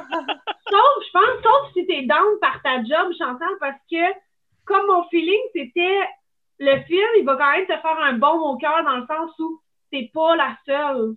je 1.07 1.11
pense, 1.13 1.43
sauf 1.45 1.73
si 1.73 1.87
t'es 1.87 2.03
down 2.03 2.39
par 2.41 2.61
ta 2.63 2.79
job, 2.83 3.13
Chantal, 3.17 3.49
parce 3.61 3.79
que 3.91 4.13
comme 4.65 4.85
mon 4.89 5.05
feeling, 5.09 5.41
c'était 5.55 6.01
le 6.59 6.83
film, 6.83 7.09
il 7.19 7.25
va 7.25 7.37
quand 7.37 7.53
même 7.53 7.67
te 7.67 7.81
faire 7.81 7.99
un 8.01 8.15
bon 8.15 8.41
au 8.41 8.57
cœur 8.57 8.83
dans 8.85 8.97
le 8.97 9.07
sens 9.07 9.31
où 9.39 9.63
t'es 9.93 10.11
pas 10.13 10.35
la 10.35 10.57
seule. 10.67 11.15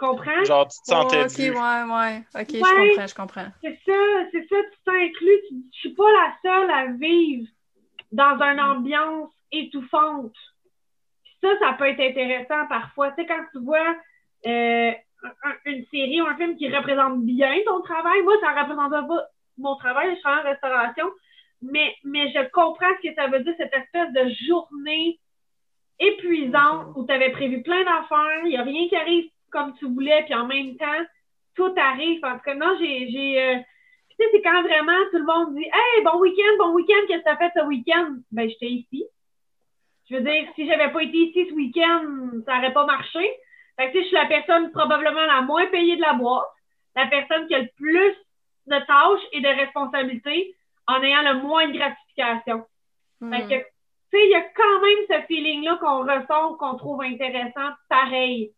Tu 0.00 0.06
comprends? 0.06 0.44
Genre, 0.44 0.66
tu 0.68 0.78
te 0.80 0.86
sentais 0.86 1.22
Oh, 1.22 1.26
ok, 1.26 1.38
vu. 1.38 1.50
ouais, 1.50 1.54
ouais. 1.54 2.22
Ok, 2.34 2.50
je 2.50 2.58
comprends, 2.58 3.06
je 3.06 3.14
comprends. 3.14 3.46
C'est 3.62 3.78
ça, 3.86 4.28
c'est 4.32 4.48
ça, 4.48 4.56
tu 4.72 4.78
t'es 4.84 4.90
inclus. 5.04 5.40
Tu 5.48 5.54
dis, 5.54 5.70
je 5.72 5.78
suis 5.78 5.94
pas 5.94 6.10
la 6.12 6.34
seule 6.42 6.70
à 6.70 6.86
vivre 6.86 7.46
dans 8.12 8.38
une 8.42 8.60
ambiance 8.60 9.30
étouffante. 9.52 10.34
Puis 11.22 11.32
ça, 11.42 11.48
ça 11.60 11.72
peut 11.74 11.86
être 11.88 12.00
intéressant 12.00 12.66
parfois. 12.68 13.10
Tu 13.12 13.22
sais, 13.22 13.26
quand 13.26 13.44
tu 13.52 13.60
vois 13.64 13.94
euh, 14.46 14.92
un- 15.44 15.56
une 15.70 15.84
série 15.86 16.20
ou 16.20 16.26
un 16.26 16.36
film 16.36 16.56
qui 16.56 16.68
représente 16.74 17.22
bien 17.24 17.54
ton 17.64 17.80
travail, 17.82 18.20
moi, 18.22 18.34
ça 18.40 18.50
représente 18.60 18.90
pas 18.90 19.24
mon 19.56 19.76
travail, 19.76 20.14
je 20.16 20.20
travaille 20.20 20.40
en 20.46 20.50
restauration, 20.50 21.06
mais, 21.62 21.94
mais 22.04 22.30
je 22.32 22.50
comprends 22.50 22.90
ce 23.02 23.08
que 23.08 23.14
ça 23.14 23.28
veut 23.28 23.40
dire, 23.40 23.54
cette 23.56 23.72
espèce 23.72 24.12
de 24.12 24.28
journée 24.48 25.18
épuisante 26.00 26.88
où 26.96 27.06
tu 27.06 27.12
avais 27.12 27.30
prévu 27.30 27.62
plein 27.62 27.84
d'affaires, 27.84 28.40
il 28.44 28.48
n'y 28.50 28.56
a 28.56 28.62
rien 28.62 28.88
qui 28.88 28.96
arrive 28.96 29.30
comme 29.54 29.72
tu 29.78 29.86
voulais, 29.86 30.22
puis 30.24 30.34
en 30.34 30.46
même 30.46 30.76
temps, 30.76 31.02
tout 31.54 31.72
arrive. 31.78 32.24
En 32.24 32.34
tout 32.36 32.44
cas, 32.44 32.54
non, 32.54 32.76
j'ai. 32.80 33.08
j'ai 33.10 33.30
euh, 33.42 33.56
tu 34.10 34.16
sais, 34.16 34.30
c'est 34.32 34.42
quand 34.42 34.62
vraiment 34.62 35.00
tout 35.10 35.18
le 35.18 35.24
monde 35.24 35.54
dit 35.56 35.64
Hey, 35.64 36.04
bon 36.04 36.18
week-end, 36.20 36.54
bon 36.58 36.72
week-end, 36.74 37.06
qu'est-ce 37.08 37.24
que 37.24 37.24
tu 37.24 37.30
as 37.30 37.36
fait 37.36 37.52
ce 37.56 37.64
week-end? 37.64 38.08
Ben, 38.30 38.48
j'étais 38.48 38.70
ici. 38.70 39.04
Je 40.10 40.16
veux 40.16 40.20
dire, 40.22 40.44
si 40.54 40.66
j'avais 40.68 40.92
pas 40.92 41.02
été 41.02 41.16
ici 41.16 41.46
ce 41.48 41.54
week-end, 41.54 42.04
ça 42.46 42.56
n'aurait 42.56 42.72
pas 42.74 42.86
marché. 42.86 43.24
Fait 43.76 43.86
que, 43.88 43.92
tu 43.92 43.98
sais, 43.98 44.02
je 44.02 44.08
suis 44.08 44.16
la 44.16 44.26
personne 44.26 44.70
probablement 44.70 45.26
la 45.26 45.40
moins 45.42 45.66
payée 45.66 45.96
de 45.96 46.02
la 46.02 46.12
boîte, 46.12 46.46
la 46.94 47.06
personne 47.06 47.46
qui 47.48 47.54
a 47.54 47.60
le 47.60 47.70
plus 47.76 48.14
de 48.66 48.78
tâches 48.86 49.26
et 49.32 49.40
de 49.40 49.48
responsabilités 49.48 50.54
en 50.86 51.02
ayant 51.02 51.22
le 51.22 51.42
moins 51.42 51.66
de 51.68 51.76
gratification. 51.76 52.64
Fait 53.30 53.44
Hmm. 53.44 53.48
que, 53.48 53.54
tu 53.54 53.64
sais, 54.12 54.24
il 54.26 54.30
y 54.30 54.34
a 54.34 54.42
quand 54.42 54.80
même 54.80 55.02
ce 55.10 55.26
feeling-là 55.26 55.78
qu'on 55.80 56.02
ressent, 56.02 56.54
qu'on 56.58 56.76
trouve 56.76 57.02
intéressant, 57.02 57.70
pareil. 57.88 58.52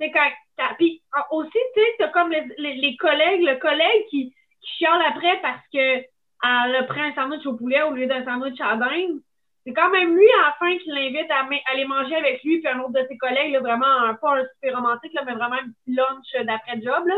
Tu 0.00 0.06
sais, 0.06 0.12
quand, 0.12 0.74
puis 0.76 1.02
ah, 1.12 1.26
aussi, 1.32 1.50
tu 1.74 1.80
sais, 1.80 1.86
t'as 1.98 2.08
comme 2.08 2.30
les, 2.30 2.44
les, 2.58 2.74
les 2.74 2.96
collègues, 2.96 3.42
le 3.42 3.56
collègue 3.56 4.06
qui, 4.10 4.32
qui 4.60 4.76
chiale 4.76 5.02
après 5.08 5.40
parce 5.40 5.62
que 5.72 6.04
elle 6.44 6.76
a 6.76 6.82
pris 6.84 7.00
un 7.00 7.14
sandwich 7.14 7.44
au 7.46 7.56
poulet 7.56 7.82
au 7.82 7.90
lieu 7.90 8.06
d'un 8.06 8.24
sandwich 8.24 8.60
à 8.60 8.76
dinde. 8.76 9.20
C'est 9.66 9.72
quand 9.74 9.90
même 9.90 10.16
lui, 10.16 10.26
à 10.40 10.46
la 10.46 10.52
fin, 10.58 10.78
qui 10.78 10.88
l'invite 10.90 11.30
à 11.30 11.46
aller 11.72 11.84
manger 11.84 12.14
avec 12.14 12.42
lui 12.44 12.58
puis 12.60 12.68
un 12.68 12.78
autre 12.80 12.92
de 12.92 13.06
ses 13.08 13.18
collègues, 13.18 13.52
là, 13.52 13.60
vraiment, 13.60 13.86
un, 13.86 14.14
pas 14.14 14.38
un 14.38 14.46
super 14.54 14.76
romantique, 14.76 15.12
là, 15.14 15.24
mais 15.26 15.34
vraiment 15.34 15.56
un 15.56 15.68
petit 15.68 15.94
lunch 15.94 16.46
d'après-job, 16.46 17.06
là. 17.06 17.16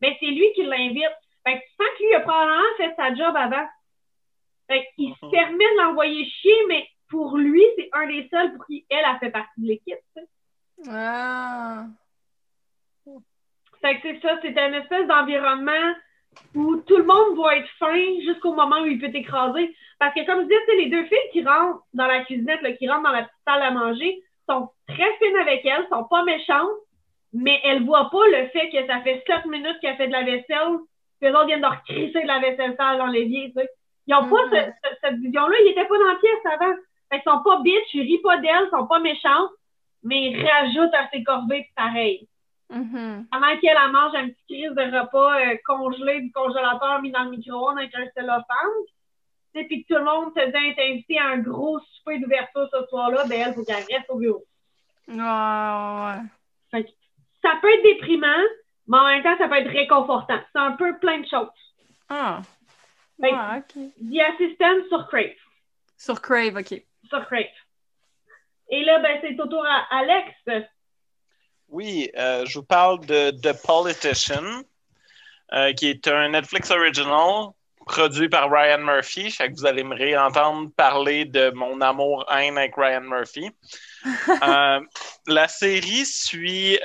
Mais 0.00 0.16
c'est 0.20 0.26
lui 0.26 0.46
qui 0.54 0.62
l'invite. 0.62 1.10
Fait 1.44 1.54
que 1.58 1.64
tu 1.64 1.70
sens 1.76 1.88
que 1.98 2.04
lui 2.04 2.14
a 2.14 2.20
probablement 2.20 2.76
fait 2.76 2.94
sa 2.96 3.14
job 3.14 3.36
avant. 3.36 3.66
Fait 4.68 4.86
qu'il 4.94 5.12
se 5.14 5.24
Mhm. 5.26 5.30
permet 5.32 5.64
de 5.72 5.78
l'envoyer 5.82 6.24
chier, 6.24 6.56
mais 6.68 6.88
pour 7.10 7.36
lui, 7.36 7.64
c'est 7.76 7.90
un 7.92 8.06
des 8.06 8.28
seuls 8.30 8.54
pour 8.56 8.66
qui 8.66 8.86
elle 8.88 9.04
a 9.04 9.18
fait 9.18 9.30
partie 9.30 9.60
de 9.60 9.66
l'équipe. 9.66 9.98
Ah. 10.88 11.84
Fait 13.82 13.96
que 13.96 14.00
c'est 14.02 14.20
ça, 14.20 14.38
c'est 14.42 14.56
une 14.58 14.74
espèce 14.74 15.06
d'environnement 15.06 15.94
où 16.54 16.76
tout 16.86 16.96
le 16.96 17.04
monde 17.04 17.36
va 17.38 17.56
être 17.56 17.68
fin 17.78 17.96
jusqu'au 18.24 18.54
moment 18.54 18.80
où 18.82 18.86
il 18.86 19.00
peut 19.00 19.10
t'écraser. 19.10 19.74
Parce 19.98 20.14
que 20.14 20.24
comme 20.26 20.40
je 20.42 20.44
disais, 20.44 20.64
sais, 20.66 20.76
les 20.76 20.86
deux 20.90 21.04
filles 21.04 21.30
qui 21.32 21.44
rentrent 21.44 21.82
dans 21.94 22.06
la 22.06 22.24
cuisinette, 22.24 22.62
là, 22.62 22.72
qui 22.72 22.88
rentrent 22.88 23.02
dans 23.04 23.12
la 23.12 23.22
petite 23.22 23.42
salle 23.46 23.62
à 23.62 23.70
manger, 23.70 24.22
sont 24.48 24.68
très 24.88 25.12
fines 25.18 25.36
avec 25.36 25.64
elle, 25.64 25.86
sont 25.90 26.04
pas 26.04 26.24
méchantes, 26.24 26.68
mais 27.32 27.60
elles 27.64 27.84
voient 27.84 28.10
pas 28.10 28.26
le 28.28 28.48
fait 28.48 28.70
que 28.70 28.86
ça 28.86 29.00
fait 29.00 29.22
7 29.26 29.46
minutes 29.46 29.78
qu'elle 29.80 29.96
fait 29.96 30.08
de 30.08 30.12
la 30.12 30.22
vaisselle, 30.22 30.78
que 31.20 31.26
les 31.26 31.30
autres 31.30 31.46
viennent 31.46 31.60
de 31.60 31.66
recrisser 31.66 32.22
de 32.22 32.26
la 32.26 32.38
vaisselle 32.40 32.74
sale 32.76 32.98
dans 32.98 33.06
l'évier, 33.06 33.52
tu 33.54 33.60
sais. 33.60 33.68
Ils 34.06 34.14
ont 34.14 34.28
pas 34.28 34.46
Mhm. 34.46 34.52
ce- 34.52 34.88
ce- 34.88 34.96
cette 35.02 35.18
vision-là, 35.20 35.56
ils 35.64 35.70
étaient 35.70 35.84
pas 35.84 35.98
dans 35.98 36.08
la 36.08 36.16
pièce 36.16 36.46
avant. 36.46 36.74
Fait 37.12 37.20
qu'ils 37.20 37.32
sont 37.32 37.42
pas 37.42 37.60
bitch, 37.60 37.94
ils 37.94 38.02
rient 38.02 38.22
pas 38.22 38.38
d'elles, 38.38 38.66
ils 38.66 38.70
sont 38.76 38.86
pas 38.86 38.98
méchantes, 38.98 39.50
mais 40.02 40.30
ils 40.30 40.46
rajoutent 40.46 40.94
à 40.94 41.08
ses 41.12 41.22
corvées 41.22 41.66
pis 41.76 42.26
pareil 42.70 42.84
Mhm. 42.84 43.26
pendant 43.30 43.56
qu'elle 43.60 43.76
elle 43.84 43.92
mange 43.92 44.14
un 44.14 44.28
petit 44.28 44.44
crise 44.48 44.70
de 44.70 44.98
repas 44.98 45.40
euh, 45.40 45.56
congelé 45.66 46.20
du 46.20 46.32
congélateur 46.32 47.02
mis 47.02 47.10
dans 47.10 47.24
le 47.24 47.30
micro-ondes 47.30 47.78
avec 47.78 47.94
un 47.94 48.06
cellophane. 48.16 48.44
Puis 49.52 49.84
que 49.84 49.92
tout 49.92 49.98
le 49.98 50.04
monde 50.04 50.32
se 50.36 50.44
dit 50.46 50.68
être 50.70 50.78
invité 50.78 51.18
à 51.18 51.26
un 51.30 51.38
gros 51.38 51.80
souper 51.80 52.20
d'ouverture 52.20 52.68
ce 52.72 52.86
soir-là, 52.86 53.24
ben 53.28 53.40
elle, 53.48 53.54
faut 53.54 53.64
qu'elle 53.64 53.76
reste 53.90 54.08
au 54.08 54.16
bureau. 54.16 54.44
Ouais, 55.08 55.16
ouais. 55.16 56.22
Fait 56.70 56.84
que 56.84 56.90
ça 57.42 57.58
peut 57.60 57.68
être 57.68 57.82
déprimant, 57.82 58.44
mais 58.86 58.98
en 58.98 59.06
même 59.06 59.22
temps, 59.24 59.36
ça 59.38 59.48
peut 59.48 59.56
être 59.56 59.70
réconfortant. 59.72 60.38
C'est 60.52 60.60
un 60.60 60.72
peu 60.72 60.96
plein 61.00 61.18
de 61.18 61.26
choses. 61.26 61.48
Ah. 62.08 62.40
Fait 63.20 63.32
Ouais, 63.32 63.58
ok. 63.58 64.10
The 64.12 64.20
Assistant 64.34 64.88
sur 64.88 65.08
Crave. 65.08 65.34
Sur 65.96 66.22
Crave, 66.22 66.56
OK. 66.56 66.82
Sur 67.08 67.26
Crave. 67.26 67.44
Et 68.70 68.84
là, 68.84 69.00
ben, 69.00 69.18
c'est 69.20 69.38
au 69.40 69.46
tour 69.48 69.66
à 69.66 69.84
Alex. 69.98 70.30
Oui, 71.70 72.10
euh, 72.18 72.44
je 72.46 72.58
vous 72.58 72.64
parle 72.64 72.98
de 73.06 73.30
The 73.30 73.52
Politician, 73.64 74.62
euh, 75.52 75.72
qui 75.72 75.88
est 75.88 76.08
un 76.08 76.30
Netflix 76.30 76.68
original 76.72 77.50
produit 77.86 78.28
par 78.28 78.50
Ryan 78.50 78.78
Murphy. 78.78 79.30
Fait 79.30 79.48
que 79.48 79.54
vous 79.54 79.66
allez 79.66 79.84
me 79.84 79.94
réentendre 79.94 80.68
parler 80.72 81.26
de 81.26 81.50
mon 81.50 81.80
amour-haine 81.80 82.58
avec 82.58 82.74
Ryan 82.76 83.02
Murphy. 83.02 83.50
Euh, 84.42 84.80
la 85.26 85.46
série 85.46 86.06
suit 86.06 86.78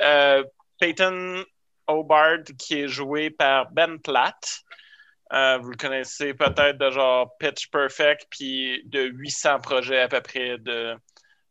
Peyton 0.78 1.42
Hobart, 1.86 2.44
qui 2.58 2.80
est 2.80 2.88
joué 2.88 3.30
par 3.30 3.70
Ben 3.70 3.98
Platt. 3.98 4.60
vous 5.30 5.70
le 5.70 5.76
connaissez 5.76 6.34
peut-être 6.34 6.76
de 6.76 6.90
genre 6.90 7.34
Pitch 7.38 7.70
Perfect, 7.70 8.26
puis 8.28 8.82
de 8.84 9.04
800 9.04 9.60
projets 9.60 10.02
à 10.02 10.08
peu 10.08 10.20
près 10.20 10.58
de 10.58 10.94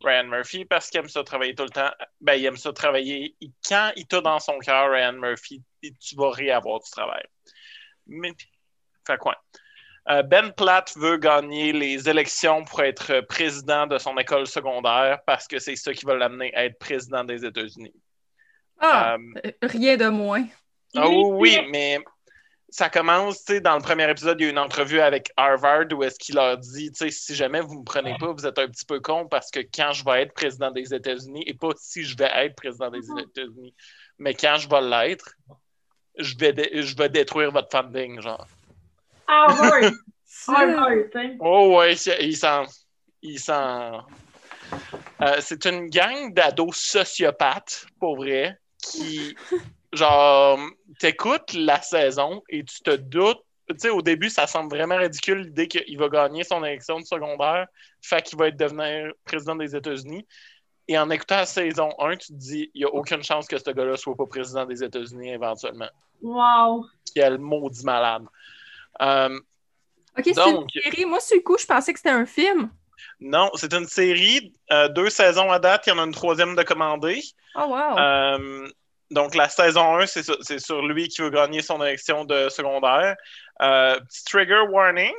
Ryan 0.05 0.25
Murphy 0.25 0.65
parce 0.65 0.89
qu'il 0.89 0.99
aime 0.99 1.09
ça 1.09 1.23
travailler 1.23 1.55
tout 1.55 1.63
le 1.63 1.69
temps. 1.69 1.91
Ben, 2.21 2.33
il 2.35 2.45
aime 2.45 2.57
ça 2.57 2.71
travailler. 2.71 3.35
quand 3.67 3.91
il 3.95 4.05
t'a 4.07 4.21
dans 4.21 4.39
son 4.39 4.59
cœur, 4.59 4.91
Ryan 4.91 5.13
Murphy, 5.13 5.63
tu 5.81 6.15
vas 6.15 6.31
réavoir 6.31 6.79
du 6.79 6.89
travail. 6.89 7.23
Mais, 8.07 8.31
fait 9.05 9.17
quoi? 9.17 9.35
Euh, 10.07 10.21
ben 10.21 10.51
Platt 10.51 10.93
veut 10.97 11.17
gagner 11.17 11.73
les 11.73 12.07
élections 12.07 12.63
pour 12.63 12.83
être 12.83 13.21
président 13.21 13.87
de 13.87 13.97
son 13.97 14.15
école 14.17 14.45
secondaire 14.45 15.19
parce 15.25 15.47
que 15.47 15.57
c'est 15.57 15.75
ça 15.75 15.93
qui 15.93 16.05
va 16.05 16.13
l'amener 16.13 16.53
à 16.55 16.65
être 16.65 16.77
président 16.77 17.23
des 17.23 17.43
États-Unis. 17.43 17.93
Ah, 18.79 19.15
euh, 19.15 19.51
rien 19.63 19.97
de 19.97 20.09
moins. 20.09 20.45
Ah 20.95 21.09
oui, 21.09 21.57
mais 21.71 21.99
ça 22.75 22.89
commence, 22.89 23.45
tu 23.45 23.53
sais, 23.53 23.61
dans 23.61 23.77
le 23.77 23.81
premier 23.81 24.09
épisode, 24.11 24.37
il 24.41 24.43
y 24.43 24.47
a 24.47 24.49
une 24.49 24.59
entrevue 24.59 24.99
avec 24.99 25.31
Harvard 25.37 25.85
où 25.93 26.03
est-ce 26.03 26.19
qu'il 26.19 26.35
leur 26.35 26.57
dit, 26.57 26.91
tu 26.91 27.05
sais, 27.05 27.09
si 27.09 27.33
jamais 27.33 27.61
vous 27.61 27.75
ne 27.75 27.79
me 27.79 27.85
prenez 27.85 28.17
pas, 28.19 28.33
vous 28.33 28.45
êtes 28.45 28.59
un 28.59 28.67
petit 28.67 28.83
peu 28.83 28.99
con 28.99 29.29
parce 29.29 29.49
que 29.49 29.61
quand 29.61 29.93
je 29.93 30.03
vais 30.03 30.23
être 30.23 30.33
président 30.33 30.71
des 30.71 30.93
États-Unis, 30.93 31.45
et 31.47 31.53
pas 31.53 31.69
si 31.77 32.03
je 32.03 32.17
vais 32.17 32.29
être 32.35 32.53
président 32.57 32.91
des 32.91 32.99
mm-hmm. 32.99 33.29
États-Unis, 33.29 33.73
mais 34.17 34.33
quand 34.33 34.57
je 34.57 34.67
vais 34.67 34.81
l'être, 34.81 35.35
je 36.17 36.35
vais, 36.37 36.53
je 36.83 36.95
vais 36.97 37.07
détruire 37.07 37.49
votre 37.49 37.69
funding, 37.71 38.19
genre. 38.19 38.45
Harvard! 39.25 39.93
Harvard, 40.49 41.37
Oh 41.39 41.77
ouais, 41.77 41.93
il 41.93 42.35
s'en... 42.35 42.65
Il 43.21 43.39
s'en... 43.39 44.05
Euh, 45.21 45.37
c'est 45.39 45.65
une 45.65 45.87
gang 45.87 46.33
d'ados 46.33 46.75
sociopathes, 46.75 47.85
pour 48.01 48.17
vrai, 48.17 48.59
qui 48.83 49.33
genre, 49.95 50.59
t'écoutes 50.99 51.53
la 51.53 51.81
saison 51.81 52.41
et 52.49 52.63
tu 52.63 52.81
te 52.81 52.95
doutes. 52.95 53.41
Tu 53.69 53.75
sais, 53.79 53.89
au 53.89 54.01
début, 54.01 54.29
ça 54.29 54.45
semble 54.45 54.75
vraiment 54.75 54.97
ridicule 54.97 55.39
l'idée 55.39 55.67
qu'il 55.67 55.97
va 55.97 56.07
gagner 56.07 56.43
son 56.43 56.63
élection 56.63 56.99
de 56.99 57.05
secondaire, 57.05 57.67
fait 58.01 58.21
qu'il 58.21 58.37
va 58.37 58.49
être 58.49 58.57
devenir 58.57 59.11
président 59.25 59.55
des 59.55 59.75
États-Unis. 59.75 60.27
Et 60.87 60.99
en 60.99 61.09
écoutant 61.09 61.37
la 61.37 61.45
saison 61.47 61.89
1, 61.97 62.17
tu 62.17 62.27
te 62.27 62.33
dis, 62.33 62.69
il 62.75 62.79
n'y 62.79 62.85
a 62.85 62.93
aucune 62.93 63.23
chance 63.23 63.47
que 63.47 63.57
ce 63.57 63.71
gars-là 63.71 63.97
soit 63.97 64.15
pas 64.15 64.27
président 64.27 64.65
des 64.65 64.83
États-Unis 64.83 65.31
éventuellement. 65.31 65.89
Wow! 66.21 66.85
Quel 67.15 67.39
maudit 67.39 67.83
malade. 67.83 68.25
Euh, 69.01 69.39
ok, 70.17 70.23
c'est 70.23 70.31
une 70.31 70.67
série. 70.69 71.05
Moi, 71.05 71.19
sur 71.19 71.37
le 71.37 71.41
coup, 71.41 71.57
je 71.57 71.65
pensais 71.65 71.91
que 71.91 71.99
c'était 71.99 72.11
un 72.11 72.27
film. 72.27 72.69
Non, 73.19 73.49
c'est 73.55 73.73
une 73.73 73.87
série. 73.87 74.53
Euh, 74.71 74.89
deux 74.89 75.09
saisons 75.09 75.51
à 75.51 75.59
date. 75.59 75.87
Il 75.87 75.89
y 75.89 75.93
en 75.93 75.99
a 75.99 76.03
une 76.03 76.13
troisième 76.13 76.55
de 76.55 76.63
commandée. 76.63 77.21
Oh, 77.55 77.65
wow! 77.67 77.97
Euh, 77.97 78.67
donc, 79.11 79.35
la 79.35 79.49
saison 79.49 79.99
1, 79.99 80.07
c'est 80.07 80.59
sur, 80.59 80.81
lui 80.81 81.07
qui 81.07 81.21
veut 81.21 81.29
gagner 81.29 81.61
son 81.61 81.81
élection 81.83 82.25
de 82.25 82.49
secondaire. 82.49 83.15
Euh, 83.61 83.99
petit 83.99 84.23
trigger 84.23 84.61
warning, 84.69 85.13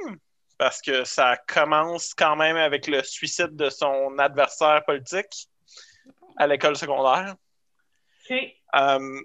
parce 0.58 0.80
que 0.80 1.04
ça 1.04 1.36
commence 1.46 2.12
quand 2.12 2.34
même 2.34 2.56
avec 2.56 2.88
le 2.88 3.02
suicide 3.04 3.54
de 3.54 3.70
son 3.70 4.18
adversaire 4.18 4.84
politique 4.84 5.48
à 6.36 6.46
l'école 6.46 6.76
secondaire. 6.76 7.36
OK. 8.28 8.36
Euh, 8.74 9.20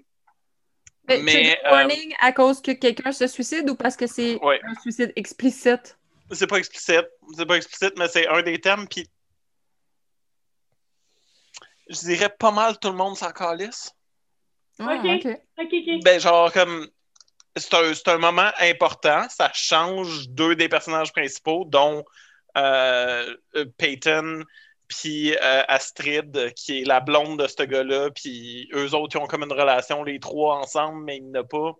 mais, 1.08 1.58
euh, 1.64 1.70
warning 1.70 2.14
à 2.20 2.30
cause 2.32 2.62
que 2.62 2.70
quelqu'un 2.70 3.10
se 3.10 3.26
suicide 3.26 3.68
ou 3.68 3.74
parce 3.74 3.96
que 3.96 4.06
c'est 4.06 4.38
un 4.42 4.80
suicide 4.80 5.12
explicite? 5.16 5.98
C'est 6.30 6.46
pas 6.46 6.58
explicite. 6.58 7.08
C'est 7.36 7.46
pas 7.46 7.56
explicite, 7.56 7.98
mais 7.98 8.06
c'est 8.06 8.28
un 8.28 8.42
des 8.42 8.60
thèmes. 8.60 8.86
Puis, 8.86 9.10
je 11.88 11.98
dirais 11.98 12.30
pas 12.38 12.52
mal 12.52 12.78
tout 12.78 12.88
le 12.88 12.96
monde 12.96 13.16
s'en 13.16 13.32
calisse. 13.32 13.92
Ah, 14.78 15.02
OK. 15.04 15.26
OK, 15.58 16.02
Ben, 16.04 16.20
genre, 16.20 16.52
comme. 16.52 16.88
C'est 17.54 17.74
un, 17.74 18.14
un, 18.14 18.18
moment 18.18 18.50
important. 18.60 19.28
Ça 19.28 19.50
change 19.52 20.28
deux 20.30 20.56
des 20.56 20.70
personnages 20.70 21.12
principaux, 21.12 21.66
dont 21.66 22.02
euh, 22.56 23.36
euh, 23.56 23.66
Peyton 23.76 24.44
puis 24.88 25.34
euh, 25.34 25.62
Astrid, 25.68 26.52
qui 26.54 26.82
est 26.82 26.84
la 26.84 27.00
blonde 27.00 27.42
de 27.42 27.46
ce 27.46 27.62
gars-là, 27.62 28.10
puis 28.10 28.68
eux 28.74 28.94
autres, 28.94 29.16
ils 29.16 29.22
ont 29.22 29.26
comme 29.26 29.42
une 29.42 29.52
relation, 29.52 30.04
les 30.04 30.20
trois 30.20 30.56
ensemble, 30.56 31.02
mais 31.04 31.16
il 31.16 31.30
n'y 31.30 31.38
a 31.38 31.44
pas. 31.44 31.72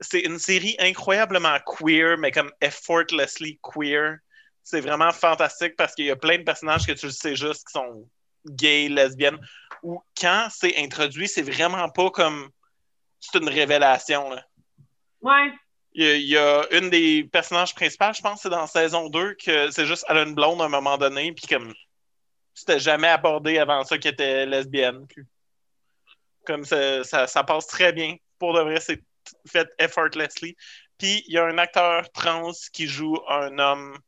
C'est 0.00 0.20
une 0.20 0.38
série 0.38 0.74
incroyablement 0.80 1.58
queer, 1.64 2.18
mais 2.18 2.32
comme 2.32 2.50
effortlessly 2.60 3.60
queer. 3.62 4.16
C'est 4.64 4.80
vraiment 4.80 5.12
fantastique 5.12 5.76
parce 5.76 5.94
qu'il 5.94 6.06
y 6.06 6.10
a 6.10 6.16
plein 6.16 6.38
de 6.38 6.42
personnages 6.42 6.86
que 6.86 6.92
tu 6.92 7.06
le 7.06 7.12
sais 7.12 7.36
juste 7.36 7.66
qui 7.66 7.72
sont 7.72 8.08
gays, 8.46 8.88
lesbiennes 8.88 9.38
où 9.82 10.02
quand 10.20 10.48
c'est 10.50 10.76
introduit, 10.78 11.28
c'est 11.28 11.42
vraiment 11.42 11.88
pas 11.88 12.10
comme 12.10 12.50
c'est 13.18 13.38
une 13.38 13.48
révélation. 13.48 14.30
Là. 14.30 14.44
Ouais. 15.22 15.52
Il 15.92 16.28
y, 16.28 16.36
a, 16.36 16.66
une 16.70 16.88
des 16.88 17.24
personnages 17.24 17.74
principaux, 17.74 18.12
je 18.14 18.22
pense, 18.22 18.42
c'est 18.42 18.48
dans 18.48 18.66
saison 18.68 19.08
2, 19.08 19.34
que 19.34 19.70
c'est 19.72 19.86
juste 19.86 20.04
elle 20.08 20.18
a 20.18 20.22
une 20.22 20.36
blonde 20.36 20.62
à 20.62 20.66
un 20.66 20.68
moment 20.68 20.96
donné, 20.96 21.32
puis 21.32 21.46
comme 21.48 21.74
c'était 22.54 22.78
jamais 22.78 23.08
abordé 23.08 23.58
avant 23.58 23.82
ça 23.84 23.98
qu'elle 23.98 24.12
était 24.12 24.46
lesbienne. 24.46 25.06
comme 26.46 26.64
ça, 26.64 27.02
ça, 27.04 27.44
passe 27.44 27.66
très 27.66 27.92
bien. 27.92 28.16
Pour 28.38 28.54
de 28.54 28.60
vrai, 28.60 28.80
c'est 28.80 29.02
fait 29.48 29.68
effortlessly. 29.78 30.56
Puis 30.96 31.24
il 31.26 31.34
y 31.34 31.38
a 31.38 31.44
un 31.44 31.58
acteur 31.58 32.10
trans 32.12 32.52
qui 32.72 32.86
joue 32.86 33.18
un 33.28 33.58
homme 33.58 33.98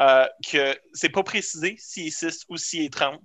euh, 0.00 0.26
que 0.50 0.76
c'est 0.92 1.08
pas 1.08 1.22
précisé 1.22 1.76
s'il 1.78 2.08
est 2.08 2.10
cis 2.10 2.44
ou 2.48 2.56
s'il 2.56 2.82
est 2.82 2.92
trans 2.92 3.20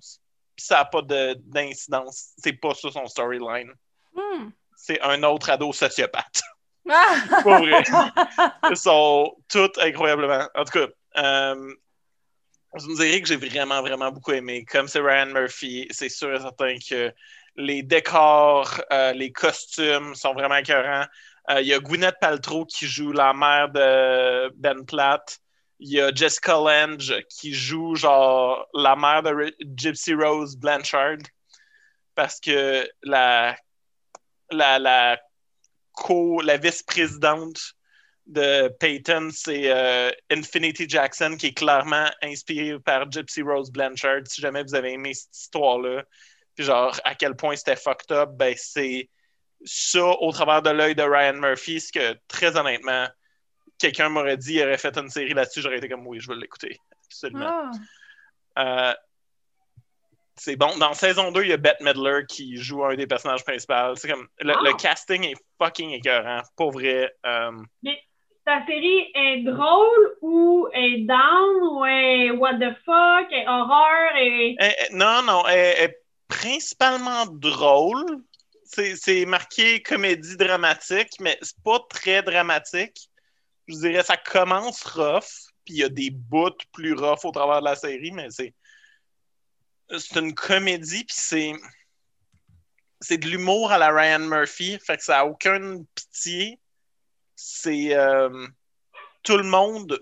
ça 0.60 0.76
n'a 0.76 0.86
pas 0.86 1.02
d'incidence. 1.02 2.34
C'est 2.38 2.54
pas 2.54 2.74
ça 2.74 2.92
son 2.92 3.06
storyline. 3.08 3.72
Hmm. 4.14 4.50
C'est 4.76 5.02
un 5.02 5.24
autre 5.24 5.50
ado 5.50 5.74
sociopathe. 5.74 6.42
Ah! 6.92 7.42
Pour 7.44 7.60
vrai. 7.60 7.84
Ils 8.72 8.76
sont 8.76 9.36
tous 9.48 9.70
incroyablement. 9.80 10.48
En 10.56 10.64
tout 10.64 10.80
cas, 10.80 10.88
euh, 11.18 11.74
vous 12.74 12.90
me 12.90 12.96
direz 12.96 13.22
que 13.22 13.28
j'ai 13.28 13.36
vraiment, 13.36 13.82
vraiment 13.82 14.12
beaucoup 14.12 14.32
aimé. 14.32 14.66
Comme 14.66 14.88
c'est 14.88 15.00
Ryan 15.00 15.28
Murphy, 15.28 15.88
c'est 15.92 16.10
sûr 16.10 16.34
et 16.34 16.40
certain 16.40 16.78
que 16.78 17.14
les 17.58 17.84
décors, 17.84 18.82
euh, 18.92 19.14
les 19.14 19.32
costumes 19.32 20.16
sont 20.16 20.34
vraiment 20.34 20.56
écœurants. 20.56 21.06
Euh, 21.52 21.62
il 21.62 21.68
y 21.68 21.76
a 21.76 21.80
Gwyneth 21.80 22.16
Paltrow 22.20 22.66
qui 22.66 22.88
joue 22.88 23.12
la 23.12 23.34
mère 23.34 23.70
de 23.70 24.50
Ben 24.56 24.84
Platt. 24.84 25.38
Il 25.80 25.90
y 25.90 26.02
a 26.02 26.14
Jessica 26.14 26.54
Lange 26.54 27.16
qui 27.30 27.54
joue 27.54 27.96
genre 27.96 28.68
la 28.74 28.96
mère 28.96 29.24
de 29.24 29.56
Gypsy 29.76 30.14
Rose 30.14 30.58
Blanchard 30.58 31.20
parce 32.16 32.40
que 32.40 32.90
la, 33.04 33.56
la, 34.52 34.78
la, 34.78 35.18
co, 35.94 36.42
la 36.42 36.58
vice-présidente 36.58 37.76
de 38.26 38.68
Peyton, 38.80 39.30
c'est 39.32 39.72
euh, 39.72 40.12
Infinity 40.30 40.88
Jackson 40.88 41.36
qui 41.38 41.48
est 41.48 41.58
clairement 41.58 42.10
inspirée 42.22 42.80
par 42.80 43.10
Gypsy 43.10 43.42
Rose 43.42 43.72
Blanchard. 43.72 44.22
Si 44.26 44.42
jamais 44.42 44.64
vous 44.64 44.76
avez 44.76 44.94
aimé 44.94 45.14
cette 45.14 45.36
histoire-là, 45.36 46.04
puis 46.56 46.66
genre 46.66 47.00
à 47.06 47.16
quel 47.16 47.36
point 47.36 47.56
c'était 47.56 47.76
fucked 47.76 48.12
up, 48.12 48.30
ben 48.34 48.54
c'est 48.58 49.10
ça 49.66 50.06
au 50.06 50.32
travers 50.32 50.62
de 50.62 50.70
l'œil 50.70 50.96
de 50.96 51.04
Ryan 51.04 51.34
Murphy, 51.34 51.82
ce 51.82 51.92
que 51.92 52.18
très 52.28 52.56
honnêtement, 52.56 53.08
quelqu'un 53.80 54.10
m'aurait 54.10 54.38
dit 54.38 54.54
qu'il 54.54 54.64
aurait 54.64 54.78
fait 54.78 54.96
une 54.98 55.10
série 55.10 55.34
là-dessus, 55.34 55.62
j'aurais 55.62 55.78
été 55.78 55.90
comme 55.90 56.06
oui, 56.06 56.20
je 56.20 56.28
veux 56.28 56.38
l'écouter. 56.38 56.78
Absolument. 57.06 57.72
Ah. 58.56 58.90
Euh, 58.90 58.94
c'est 60.36 60.56
bon. 60.56 60.78
Dans 60.78 60.94
saison 60.94 61.32
2, 61.32 61.44
il 61.44 61.50
y 61.50 61.54
a 61.54 61.58
Bette 61.58 61.82
Midler 61.82 62.22
qui 62.28 62.58
joue 62.58 62.84
un 62.86 62.96
des 62.96 63.08
personnages 63.08 63.44
principaux. 63.44 63.96
C'est 63.96 64.10
comme 64.10 64.28
le, 64.40 64.54
ah. 64.54 64.74
casting 64.74 65.24
est 65.24 65.36
fucking 65.62 65.92
écœurant, 65.92 66.42
pour 66.56 66.72
vrai. 66.72 67.14
Euh. 67.26 67.52
Mais 67.84 68.00
ta 68.46 68.66
série 68.66 69.12
est 69.14 69.44
drôle 69.44 70.18
ou 70.22 70.68
est 70.74 71.00
down 71.00 71.62
ou 71.72 71.86
est 71.86 72.32
what 72.32 72.56
the 72.56 72.74
fuck, 72.86 73.32
est 73.32 73.48
horreur 73.48 74.16
et. 74.18 74.56
non, 74.92 75.22
non, 75.24 75.46
elle 75.48 75.90
est 75.90 75.98
principalement 76.28 77.26
drôle. 77.26 78.06
C'est 78.66 79.26
marqué 79.26 79.82
comédie 79.82 80.38
dramatique, 80.38 81.14
mais 81.20 81.38
c'est 81.42 81.62
pas 81.64 81.80
très 81.90 82.22
dramatique 82.22 83.09
je 83.70 83.78
dirais, 83.78 84.04
ça 84.04 84.18
commence 84.18 84.84
rough, 84.84 85.52
puis 85.66 85.76
il 85.76 85.78
y 85.78 85.84
a 85.84 85.90
des 85.90 86.10
bouts 86.10 86.50
plus 86.74 86.94
rough 86.94 87.24
au 87.24 87.32
travers 87.32 87.60
de 87.60 87.66
la 87.66 87.76
série, 87.76 88.12
mais 88.12 88.30
c'est. 88.30 88.54
C'est 89.98 90.20
une 90.20 90.36
comédie, 90.36 91.04
puis 91.04 91.16
c'est. 91.18 91.54
C'est 93.02 93.18
de 93.18 93.28
l'humour 93.28 93.72
à 93.72 93.78
la 93.78 93.90
Ryan 93.90 94.20
Murphy, 94.20 94.78
fait 94.80 94.98
que 94.98 95.04
ça 95.04 95.18
n'a 95.18 95.26
aucune 95.26 95.86
pitié. 95.96 96.60
C'est. 97.36 97.96
Euh, 97.96 98.48
tout 99.24 99.38
le 99.38 99.44
monde. 99.44 100.00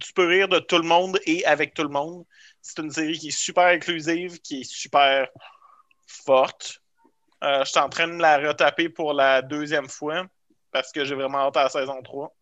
tu 0.00 0.12
peux 0.12 0.26
rire 0.26 0.48
de 0.48 0.58
tout 0.58 0.78
le 0.78 0.86
monde 0.86 1.18
et 1.26 1.44
avec 1.46 1.74
tout 1.74 1.82
le 1.82 1.88
monde. 1.88 2.24
C'est 2.62 2.82
une 2.82 2.90
série 2.90 3.18
qui 3.18 3.28
est 3.28 3.38
super 3.38 3.66
inclusive, 3.66 4.40
qui 4.40 4.60
est 4.60 4.70
super 4.70 5.28
forte. 6.06 6.82
Euh, 7.44 7.64
je 7.64 7.70
suis 7.70 7.80
en 7.80 7.88
train 7.88 8.08
de 8.08 8.20
la 8.20 8.38
retaper 8.38 8.88
pour 8.88 9.12
la 9.12 9.42
deuxième 9.42 9.88
fois 9.88 10.26
parce 10.72 10.92
que 10.92 11.04
j'ai 11.04 11.14
vraiment 11.14 11.38
hâte 11.38 11.56
à 11.56 11.64
la 11.64 11.68
saison 11.70 12.02
3. 12.02 12.35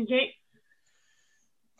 OK. 0.00 0.14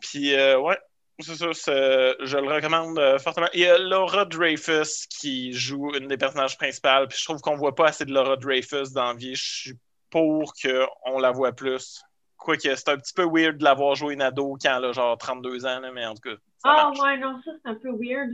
Puis, 0.01 0.35
euh, 0.35 0.59
ouais, 0.59 0.79
c'est 1.19 1.35
ça, 1.35 1.51
je 1.53 2.37
le 2.37 2.53
recommande 2.53 2.99
euh, 2.99 3.19
fortement. 3.19 3.49
Il 3.53 3.61
y 3.61 3.67
a 3.67 3.79
Laura 3.79 4.25
Dreyfus 4.25 5.07
qui 5.09 5.53
joue 5.53 5.95
une 5.95 6.09
des 6.09 6.17
personnages 6.17 6.57
principales, 6.57 7.09
puis 7.09 7.19
je 7.19 7.25
trouve 7.25 7.41
qu'on 7.41 7.57
voit 7.57 7.75
pas 7.75 7.89
assez 7.89 8.05
de 8.05 8.13
Laura 8.13 8.37
Dreyfus 8.37 8.93
dans 8.95 9.09
la 9.09 9.15
vie. 9.15 9.35
Je 9.35 9.45
suis 9.45 9.79
pour 10.11 10.53
qu'on 10.55 11.19
la 11.19 11.31
voit 11.31 11.53
plus. 11.53 12.03
Quoique, 12.37 12.75
c'est 12.75 12.89
un 12.89 12.97
petit 12.97 13.13
peu 13.13 13.27
weird 13.31 13.59
de 13.59 13.65
l'avoir 13.65 13.95
joué 13.95 14.15
une 14.15 14.23
ado 14.23 14.57
quand 14.61 14.79
elle 14.79 14.87
a 14.87 14.93
genre 14.93 15.17
32 15.19 15.67
ans, 15.67 15.81
mais 15.93 16.07
en 16.07 16.15
tout 16.15 16.31
cas. 16.31 16.37
Ah 16.65 16.91
ouais, 16.91 17.19
non, 17.19 17.41
ça 17.45 17.53
c'est 17.63 17.71
un 17.71 17.75
peu 17.75 17.91
weird. 17.91 18.31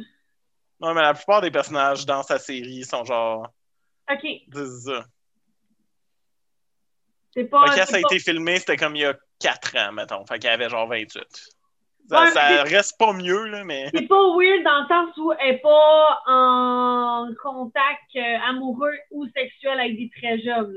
Non, 0.80 0.94
mais 0.94 1.02
la 1.02 1.14
plupart 1.14 1.40
des 1.40 1.50
personnages 1.50 2.06
dans 2.06 2.22
sa 2.22 2.38
série 2.38 2.84
sont 2.84 3.04
genre. 3.04 3.48
Ok. 4.10 4.26
C'est 4.52 4.66
ça. 4.84 5.04
C'est 7.34 7.44
pas. 7.44 7.64
quand 7.66 7.84
ça 7.84 7.96
a 7.96 8.00
été 8.00 8.18
filmé, 8.18 8.58
c'était 8.58 8.76
comme 8.76 8.96
il 8.96 9.02
y 9.02 9.04
a 9.04 9.14
4 9.40 9.76
ans, 9.76 9.92
mettons. 9.92 10.24
Fait 10.26 10.38
qu'elle 10.38 10.52
avait 10.52 10.68
genre 10.68 10.88
28. 10.88 11.24
Ça, 12.08 12.26
ça 12.28 12.62
reste 12.62 12.98
pas 12.98 13.12
mieux, 13.12 13.46
là, 13.46 13.64
mais. 13.64 13.90
C'est 13.92 14.06
pas 14.06 14.14
weird 14.36 14.62
dans 14.62 14.82
le 14.82 14.88
sens 14.88 15.16
où 15.16 15.32
elle 15.40 15.54
n'est 15.54 15.58
pas 15.58 16.18
en 16.26 17.28
contact 17.42 18.14
euh, 18.14 18.36
amoureux 18.48 18.94
ou 19.10 19.26
sexuel 19.34 19.80
avec 19.80 19.96
des 19.96 20.10
très 20.16 20.40
jeunes. 20.40 20.74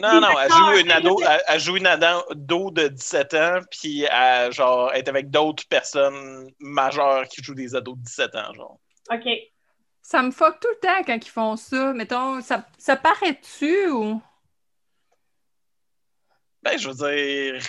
Non, 0.00 0.20
non, 0.20 0.28
elle 0.40 0.50
joue 0.50 0.80
une 0.80 0.92
ado, 0.92 1.20
elle, 1.48 1.60
joue 1.60 1.76
une 1.76 1.86
ado 1.88 2.70
de 2.70 2.86
17 2.86 3.34
ans, 3.34 3.60
puis 3.68 4.04
elle, 4.08 4.52
genre, 4.52 4.92
est 4.92 5.08
avec 5.08 5.28
d'autres 5.28 5.66
personnes 5.68 6.48
majeures 6.60 7.26
qui 7.26 7.42
jouent 7.42 7.56
des 7.56 7.74
ados 7.74 7.98
de 7.98 8.04
17 8.04 8.34
ans, 8.36 8.54
genre. 8.54 8.78
OK. 9.12 9.28
Ça 10.00 10.22
me 10.22 10.30
fuck 10.30 10.60
tout 10.60 10.68
le 10.68 10.86
temps 10.86 11.02
quand 11.04 11.16
ils 11.16 11.30
font 11.30 11.56
ça. 11.56 11.92
Mettons, 11.94 12.40
ça, 12.40 12.64
ça 12.78 12.96
paraît-tu 12.96 13.88
ou? 13.88 14.22
Ben, 16.68 16.76
je 16.76 16.88
veux 16.88 16.94
dire, 16.94 17.62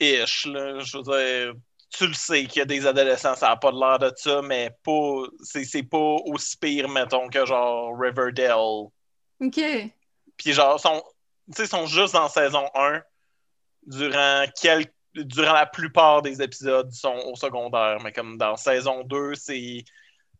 ish, 0.00 0.46
là. 0.46 0.78
Je 0.80 0.96
veux 0.96 1.02
dire, 1.02 1.54
tu 1.90 2.06
le 2.06 2.14
sais 2.14 2.44
qu'il 2.46 2.60
y 2.60 2.62
a 2.62 2.64
des 2.64 2.86
adolescents, 2.86 3.34
ça 3.34 3.48
n'a 3.48 3.56
pas 3.56 3.70
l'air 3.70 3.98
de 3.98 4.10
ça, 4.16 4.40
mais 4.40 4.70
pas, 4.82 5.24
c'est, 5.42 5.82
pas 5.82 6.16
aussi 6.24 6.56
pire, 6.56 6.88
mettons, 6.88 7.28
que 7.28 7.44
genre 7.44 7.92
Riverdale. 7.98 8.88
OK. 9.40 9.60
Puis 10.38 10.52
genre, 10.52 10.80
sont, 10.80 11.02
sont 11.52 11.86
juste 11.86 12.14
dans 12.14 12.28
saison 12.28 12.66
1. 12.74 13.02
Durant, 13.86 14.44
quel, 14.60 14.86
durant 15.14 15.52
la 15.52 15.66
plupart 15.66 16.22
des 16.22 16.40
épisodes, 16.40 16.90
sont 16.92 17.16
au 17.26 17.34
secondaire. 17.34 17.98
Mais 18.02 18.12
comme 18.12 18.38
dans 18.38 18.56
saison 18.56 19.04
2, 19.04 19.34
c'est 19.34 19.84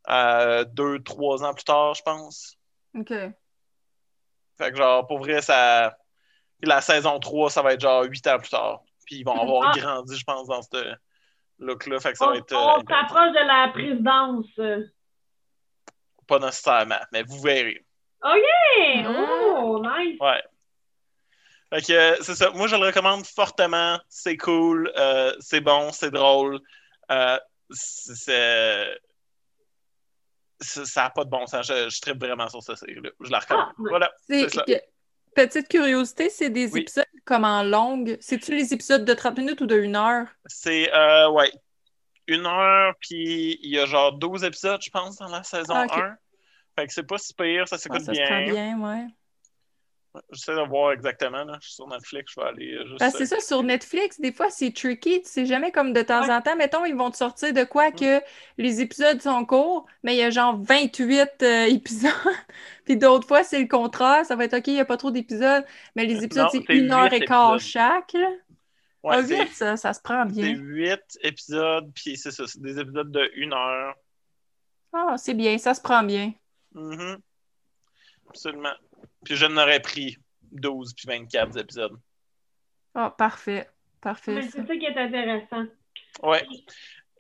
euh, 0.09 0.65
deux, 0.65 1.03
trois 1.03 1.45
ans 1.45 1.53
plus 1.53 1.65
tard, 1.65 1.95
je 1.95 2.03
pense. 2.03 2.57
OK. 2.95 3.13
Fait 4.57 4.71
que 4.71 4.77
genre, 4.77 5.07
pour 5.07 5.19
vrai, 5.19 5.43
ça. 5.43 5.95
Puis 6.61 6.69
la 6.69 6.81
saison 6.81 7.19
3, 7.19 7.51
ça 7.51 7.63
va 7.63 7.73
être 7.75 7.81
genre 7.81 8.05
huit 8.05 8.27
ans 8.27 8.39
plus 8.39 8.51
tard. 8.51 8.83
Puis 9.07 9.17
ils 9.17 9.25
vont 9.25 9.37
ah. 9.37 9.43
avoir 9.43 9.77
grandi, 9.77 10.17
je 10.17 10.25
pense, 10.25 10.47
dans 10.47 10.63
ce 10.63 10.95
look-là. 11.59 12.01
Fait 12.01 12.13
que 12.13 12.19
ça 12.19 12.29
on, 12.29 12.31
va 12.33 12.37
être. 12.37 12.53
On 12.55 12.79
euh, 12.79 12.83
s'approche 12.89 13.33
de 13.33 13.47
la 13.47 13.69
présidence. 13.73 14.91
Pas 16.27 16.39
nécessairement, 16.39 17.01
mais 17.13 17.23
vous 17.23 17.41
verrez. 17.41 17.85
OK! 18.23 19.07
Oh, 19.09 19.83
nice! 19.83 20.19
Ouais. 20.21 20.43
Fait 21.73 21.81
que 21.81 22.23
c'est 22.23 22.35
ça. 22.35 22.51
Moi, 22.51 22.67
je 22.67 22.77
le 22.77 22.87
recommande 22.87 23.25
fortement. 23.25 23.99
C'est 24.09 24.37
cool, 24.37 24.93
euh, 24.97 25.33
c'est 25.41 25.61
bon, 25.61 25.91
c'est 25.93 26.11
drôle. 26.11 26.61
Euh, 27.11 27.39
c'est 27.71 28.99
ça 30.63 31.05
n'a 31.05 31.11
pas 31.11 31.25
de 31.25 31.31
bon 31.31 31.47
sens. 31.47 31.67
Je, 31.67 31.89
je 31.89 32.01
tripe 32.01 32.23
vraiment 32.23 32.49
sur 32.49 32.63
cette 32.63 32.77
série-là. 32.77 33.11
Je 33.21 33.31
la 33.31 33.39
recommande. 33.39 33.69
Ah, 33.71 33.75
voilà. 33.79 34.13
Petite 35.47 35.69
curiosité, 35.69 36.29
c'est 36.29 36.51
des 36.51 36.77
épisodes 36.77 37.07
comme 37.25 37.45
en 37.45 37.63
longue. 37.63 38.19
C'est-tu 38.21 38.55
les 38.55 38.75
épisodes 38.75 39.07
de 39.07 39.15
30 39.15 39.39
minutes 39.39 39.61
ou 39.63 39.67
de 39.67 39.81
1 39.81 39.95
heure? 39.95 40.27
C'est, 40.45 40.93
euh, 40.93 41.31
ouais. 41.31 41.51
Une 42.27 42.45
heure, 42.45 42.95
puis 43.01 43.59
il 43.63 43.71
y 43.71 43.79
a 43.79 43.87
genre 43.87 44.13
12 44.13 44.45
épisodes, 44.45 44.81
je 44.83 44.91
pense, 44.91 45.17
dans 45.17 45.29
la 45.29 45.43
saison 45.43 45.75
1. 45.75 45.87
Ah, 45.91 46.17
fait 46.77 46.87
que 46.87 46.93
c'est 46.93 47.07
pas 47.07 47.17
si 47.17 47.33
pire, 47.33 47.67
ça 47.67 47.79
s'écoute 47.79 48.03
bien. 48.03 48.15
Ça 48.15 48.15
se 48.15 48.31
prend 48.31 48.53
bien, 48.53 48.79
ouais. 48.81 49.07
J'essaie 50.33 50.57
de 50.57 50.69
voir 50.69 50.93
exactement. 50.93 51.45
Là. 51.45 51.57
Je 51.61 51.69
suis 51.69 51.75
sur 51.77 51.87
Netflix, 51.87 52.33
je 52.35 52.41
vais 52.41 52.47
aller 52.47 52.73
euh, 52.73 52.87
juste. 52.87 52.99
Ben, 52.99 53.11
c'est 53.11 53.27
ça, 53.27 53.39
sur 53.39 53.63
Netflix, 53.63 54.21
des 54.21 54.33
fois, 54.33 54.51
c'est 54.51 54.75
tricky. 54.75 55.23
Tu 55.23 55.29
sais 55.29 55.47
jamais 55.47 55.71
comme 55.71 55.93
de 55.93 56.03
temps 56.03 56.29
en 56.29 56.41
temps. 56.41 56.57
Mettons, 56.57 56.85
ils 56.85 56.97
vont 56.97 57.11
te 57.11 57.17
sortir 57.17 57.53
de 57.53 57.63
quoi 57.63 57.93
que 57.93 58.21
les 58.59 58.81
épisodes 58.81 59.21
sont 59.23 59.45
courts, 59.45 59.87
mais 60.03 60.15
il 60.15 60.19
y 60.19 60.23
a 60.23 60.31
genre 60.31 60.59
28 60.61 61.31
euh, 61.43 61.65
épisodes. 61.69 62.11
Puis 62.85 62.97
d'autres 62.97 63.29
fois, 63.29 63.45
c'est 63.45 63.61
le 63.61 63.69
contraire. 63.69 64.27
Ça 64.27 64.35
va 64.35 64.45
être 64.45 64.55
OK, 64.55 64.67
il 64.67 64.75
n'y 64.75 64.81
a 64.81 64.85
pas 64.85 64.97
trop 64.97 65.13
d'épisodes, 65.13 65.65
mais 65.95 66.05
les 66.07 66.25
épisodes, 66.25 66.49
c'est 66.51 66.69
une 66.71 66.91
heure 66.91 67.13
et 67.13 67.21
quart 67.21 67.61
chaque. 67.61 68.17
Ouais, 69.03 69.17
ah, 69.17 69.47
ça, 69.53 69.77
ça 69.77 69.93
se 69.95 70.01
prend 70.01 70.27
bien. 70.27 70.45
C'est 70.45 70.61
8 70.61 71.01
épisodes, 71.23 71.91
puis 71.95 72.19
c'est 72.19 72.33
ça, 72.33 72.47
c'est 72.47 72.61
des 72.61 72.79
épisodes 72.79 73.11
de 73.11 73.31
1 73.37 73.53
heure. 73.53 73.95
Ah, 74.93 75.15
c'est 75.17 75.35
bien, 75.35 75.57
ça 75.57 75.73
se 75.73 75.81
prend 75.81 76.03
bien. 76.03 76.33
Mm 76.73 77.15
Absolument. 78.29 78.75
Puis 79.25 79.37
je 79.37 79.47
n'aurais 79.47 79.81
pris 79.81 80.17
12 80.53 80.95
puis 80.95 81.07
24 81.09 81.59
épisodes. 81.59 81.99
Ah, 82.95 83.15
parfait. 83.17 83.69
Parfait. 84.01 84.43
C'est 84.43 84.67
ça 84.67 84.77
qui 84.77 84.87
est 84.87 84.97
intéressant. 84.97 85.65
Ouais. 86.23 86.43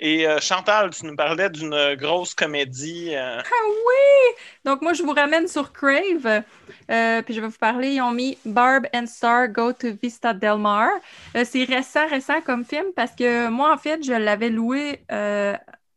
Et 0.02 0.26
euh, 0.26 0.40
Chantal, 0.40 0.90
tu 0.90 1.04
nous 1.04 1.14
parlais 1.14 1.50
d'une 1.50 1.94
grosse 1.94 2.34
comédie. 2.34 3.14
Euh. 3.14 3.38
Ah 3.38 3.68
oui! 3.68 4.34
Donc, 4.64 4.80
moi, 4.80 4.94
je 4.94 5.02
vous 5.02 5.12
ramène 5.12 5.46
sur 5.46 5.74
Crave. 5.74 6.42
Euh, 6.90 7.22
puis, 7.22 7.34
je 7.34 7.40
vais 7.42 7.48
vous 7.48 7.58
parler. 7.58 7.94
Ils 7.94 8.00
ont 8.00 8.12
mis 8.12 8.38
Barb 8.46 8.86
and 8.94 9.06
Star 9.06 9.48
Go 9.48 9.74
to 9.74 9.88
Vista 10.02 10.32
Del 10.32 10.56
Mar. 10.56 10.88
c'est 11.34 11.64
récent, 11.64 12.08
récent 12.08 12.40
comme 12.40 12.64
film 12.64 12.86
parce 12.96 13.14
que 13.14 13.48
moi, 13.48 13.74
en 13.74 13.76
fait, 13.76 14.02
je 14.02 14.14
l'avais 14.14 14.48
loué 14.48 15.04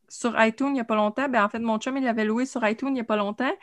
sur 0.10 0.40
iTunes 0.44 0.68
il 0.68 0.74
n'y 0.74 0.82
a 0.82 0.86
pas 0.86 0.96
longtemps. 0.96 1.30
Ben, 1.30 1.46
en 1.46 1.50
fait, 1.50 1.60
mon 1.60 1.80
chum, 1.80 1.96
il 1.96 2.04
l'avait 2.04 2.26
loué 2.26 2.46
sur 2.46 2.68
iTunes 2.68 2.90
il 2.90 2.96
n'y 2.96 3.00
a 3.00 3.06
pas 3.06 3.16
longtemps. 3.18 3.56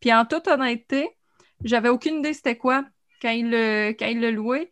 Puis, 0.00 0.12
en 0.12 0.26
toute 0.26 0.46
honnêteté, 0.46 1.15
j'avais 1.64 1.88
aucune 1.88 2.18
idée 2.18 2.34
c'était 2.34 2.56
quoi 2.56 2.84
quand 3.20 3.30
il 3.30 3.50
le, 3.50 3.90
quand 3.98 4.06
il 4.06 4.20
le 4.20 4.30
louait. 4.30 4.70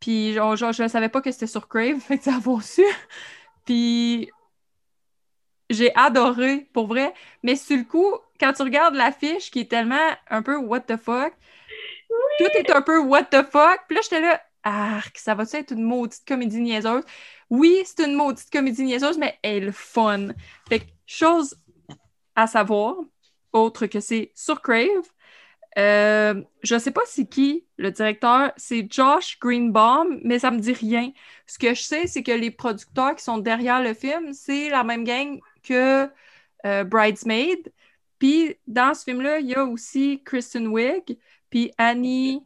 Puis 0.00 0.34
genre, 0.34 0.56
je 0.56 0.82
ne 0.82 0.88
savais 0.88 1.08
pas 1.08 1.20
que 1.20 1.30
c'était 1.30 1.46
sur 1.46 1.68
Crave, 1.68 2.00
fait 2.00 2.18
que 2.18 2.24
ça 2.24 2.36
a 2.36 2.60
su. 2.60 2.84
Puis 3.64 4.30
j'ai 5.70 5.94
adoré, 5.94 6.68
pour 6.72 6.86
vrai. 6.86 7.12
Mais 7.42 7.56
sur 7.56 7.76
le 7.76 7.84
coup, 7.84 8.14
quand 8.38 8.52
tu 8.52 8.62
regardes 8.62 8.94
l'affiche 8.94 9.50
qui 9.50 9.60
est 9.60 9.70
tellement 9.70 10.10
un 10.30 10.42
peu 10.42 10.56
what 10.56 10.80
the 10.80 10.96
fuck, 10.96 11.32
tout 12.38 12.50
est 12.54 12.70
un 12.70 12.82
peu 12.82 12.98
what 12.98 13.24
the 13.24 13.42
fuck. 13.50 13.80
Puis 13.88 13.96
là, 13.96 14.00
j'étais 14.02 14.20
là, 14.20 14.40
ah, 14.64 15.00
ça 15.14 15.34
va-tu 15.34 15.56
être 15.56 15.72
une 15.72 15.82
maudite 15.82 16.24
comédie 16.26 16.60
niaiseuse? 16.60 17.04
Oui, 17.50 17.82
c'est 17.84 18.04
une 18.04 18.14
maudite 18.14 18.50
comédie 18.50 18.84
niaiseuse, 18.84 19.18
mais 19.18 19.38
elle 19.42 19.68
est 19.68 19.72
fun. 19.72 20.28
Fait 20.68 20.80
que, 20.80 20.86
chose 21.06 21.56
à 22.34 22.46
savoir, 22.46 22.96
autre 23.52 23.86
que 23.86 24.00
c'est 24.00 24.32
sur 24.34 24.60
Crave, 24.60 25.08
euh, 25.78 26.42
je 26.62 26.74
ne 26.74 26.80
sais 26.80 26.90
pas 26.90 27.02
c'est 27.06 27.26
qui 27.26 27.66
le 27.76 27.90
directeur, 27.90 28.52
c'est 28.56 28.86
Josh 28.90 29.38
Greenbaum, 29.40 30.20
mais 30.24 30.38
ça 30.38 30.50
me 30.50 30.58
dit 30.58 30.72
rien. 30.72 31.12
Ce 31.46 31.58
que 31.58 31.74
je 31.74 31.82
sais, 31.82 32.06
c'est 32.06 32.22
que 32.22 32.32
les 32.32 32.50
producteurs 32.50 33.14
qui 33.16 33.22
sont 33.24 33.38
derrière 33.38 33.82
le 33.82 33.92
film, 33.92 34.32
c'est 34.32 34.70
la 34.70 34.84
même 34.84 35.04
gang 35.04 35.38
que 35.62 36.08
euh, 36.64 36.84
Bridesmaid. 36.84 37.72
Puis 38.18 38.56
dans 38.66 38.94
ce 38.94 39.04
film-là, 39.04 39.40
il 39.40 39.48
y 39.48 39.54
a 39.54 39.64
aussi 39.64 40.22
Kristen 40.24 40.68
Wiig, 40.68 41.18
puis 41.50 41.70
Annie 41.76 42.42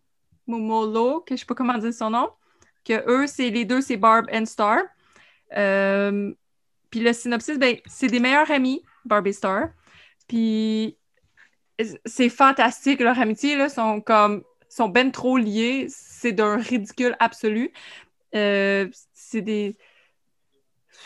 Mumolo, 0.48 1.20
que 1.20 1.30
je 1.30 1.34
ne 1.34 1.38
sais 1.38 1.46
pas 1.46 1.54
comment 1.54 1.78
dire 1.78 1.94
son 1.94 2.10
nom, 2.10 2.30
que 2.84 3.08
eux, 3.08 3.26
c'est 3.28 3.50
les 3.50 3.64
deux, 3.64 3.80
c'est 3.80 3.96
Barb 3.96 4.26
and 4.32 4.46
Star. 4.46 4.80
Euh, 5.56 6.32
puis 6.90 7.00
le 7.00 7.12
synopsis, 7.12 7.58
ben, 7.58 7.76
c'est 7.86 8.08
des 8.08 8.18
meilleurs 8.20 8.50
amis, 8.50 8.82
Barb 9.04 9.26
et 9.28 9.32
Star. 9.32 9.68
Puis 10.26 10.96
c'est 12.04 12.28
fantastique. 12.28 13.00
Leur 13.00 13.18
amitié, 13.18 13.56
là, 13.56 13.68
sont 13.68 14.00
comme 14.00 14.42
sont 14.68 14.88
ben 14.88 15.10
trop 15.10 15.36
liés. 15.36 15.86
C'est 15.88 16.32
d'un 16.32 16.56
ridicule 16.56 17.16
absolu. 17.18 17.72
Euh, 18.34 18.88
c'est 19.12 19.42
des 19.42 19.76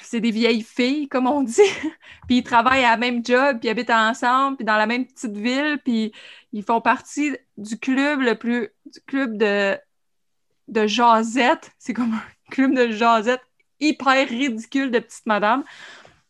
c'est 0.02 0.20
des 0.20 0.30
vieilles 0.30 0.62
filles, 0.62 1.08
comme 1.08 1.26
on 1.26 1.42
dit. 1.42 1.60
puis 2.26 2.38
ils 2.38 2.42
travaillent 2.42 2.84
à 2.84 2.90
la 2.90 2.96
même 2.96 3.24
job, 3.24 3.58
puis 3.58 3.68
ils 3.68 3.70
habitent 3.70 3.90
ensemble, 3.90 4.56
puis 4.56 4.64
dans 4.64 4.76
la 4.76 4.86
même 4.86 5.06
petite 5.06 5.36
ville, 5.36 5.78
puis 5.84 6.12
ils 6.52 6.62
font 6.62 6.80
partie 6.80 7.36
du 7.56 7.78
club 7.78 8.20
le 8.20 8.36
plus 8.36 8.70
du 8.86 9.00
club 9.06 9.36
de 9.36 9.78
de. 10.68 11.72
C'est 11.78 11.94
comme 11.94 12.14
un 12.14 12.22
club 12.50 12.74
de 12.74 12.90
jasette 12.90 13.42
hyper 13.80 14.28
ridicule 14.28 14.90
de 14.90 14.98
petite 14.98 15.26
madame. 15.26 15.64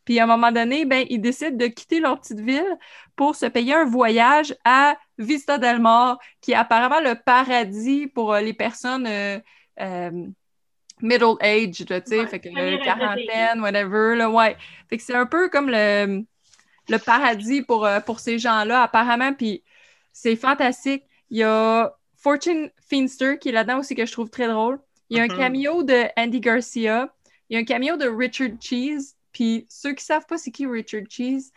Puis 0.04 0.18
à 0.18 0.24
un 0.24 0.26
moment 0.26 0.52
donné, 0.52 0.84
ben, 0.84 1.06
ils 1.08 1.20
décident 1.20 1.56
de 1.56 1.66
quitter 1.66 2.00
leur 2.00 2.20
petite 2.20 2.40
ville 2.40 2.78
pour 3.16 3.36
se 3.36 3.46
payer 3.46 3.74
un 3.74 3.84
voyage 3.84 4.54
à 4.64 4.96
Vista 5.18 5.58
del 5.58 5.80
Mar, 5.80 6.18
qui 6.40 6.52
est 6.52 6.56
apparemment 6.56 7.00
le 7.00 7.14
paradis 7.14 8.06
pour 8.06 8.34
euh, 8.34 8.40
les 8.40 8.52
personnes 8.52 9.06
euh, 9.06 9.38
euh, 9.80 10.26
middle 11.00 11.36
age, 11.40 11.76
tu 11.76 11.86
sais, 11.86 12.26
fait 12.26 12.40
que 12.40 12.84
quarantaine, 12.84 13.60
whatever, 13.60 14.16
là, 14.16 14.30
ouais. 14.30 14.56
Fait 14.88 14.96
que 14.96 15.02
c'est 15.02 15.14
un 15.14 15.26
peu 15.26 15.48
comme 15.48 15.68
le, 15.70 16.24
le 16.88 16.98
paradis 16.98 17.62
pour, 17.62 17.88
pour 18.06 18.20
ces 18.20 18.38
gens-là, 18.38 18.82
apparemment, 18.82 19.32
puis 19.32 19.62
c'est 20.12 20.36
fantastique. 20.36 21.04
Il 21.30 21.38
y 21.38 21.42
a 21.42 21.92
Fortune 22.16 22.70
Finster 22.88 23.38
qui 23.38 23.50
est 23.50 23.52
là-dedans 23.52 23.80
aussi 23.80 23.94
que 23.94 24.06
je 24.06 24.12
trouve 24.12 24.30
très 24.30 24.48
drôle. 24.48 24.78
Il 25.10 25.18
y 25.18 25.20
a 25.20 25.24
un 25.24 25.26
mm-hmm. 25.26 25.36
cameo 25.36 25.82
de 25.82 26.04
Andy 26.16 26.40
Garcia. 26.40 27.12
Il 27.48 27.54
y 27.54 27.56
a 27.56 27.60
un 27.60 27.64
cameo 27.64 27.96
de 27.96 28.08
Richard 28.08 28.52
Cheese. 28.60 29.14
Puis 29.34 29.66
ceux 29.68 29.92
qui 29.92 30.04
savent 30.04 30.24
pas 30.26 30.38
c'est 30.38 30.50
qui 30.50 30.66
Richard 30.66 31.02
Cheese, 31.10 31.52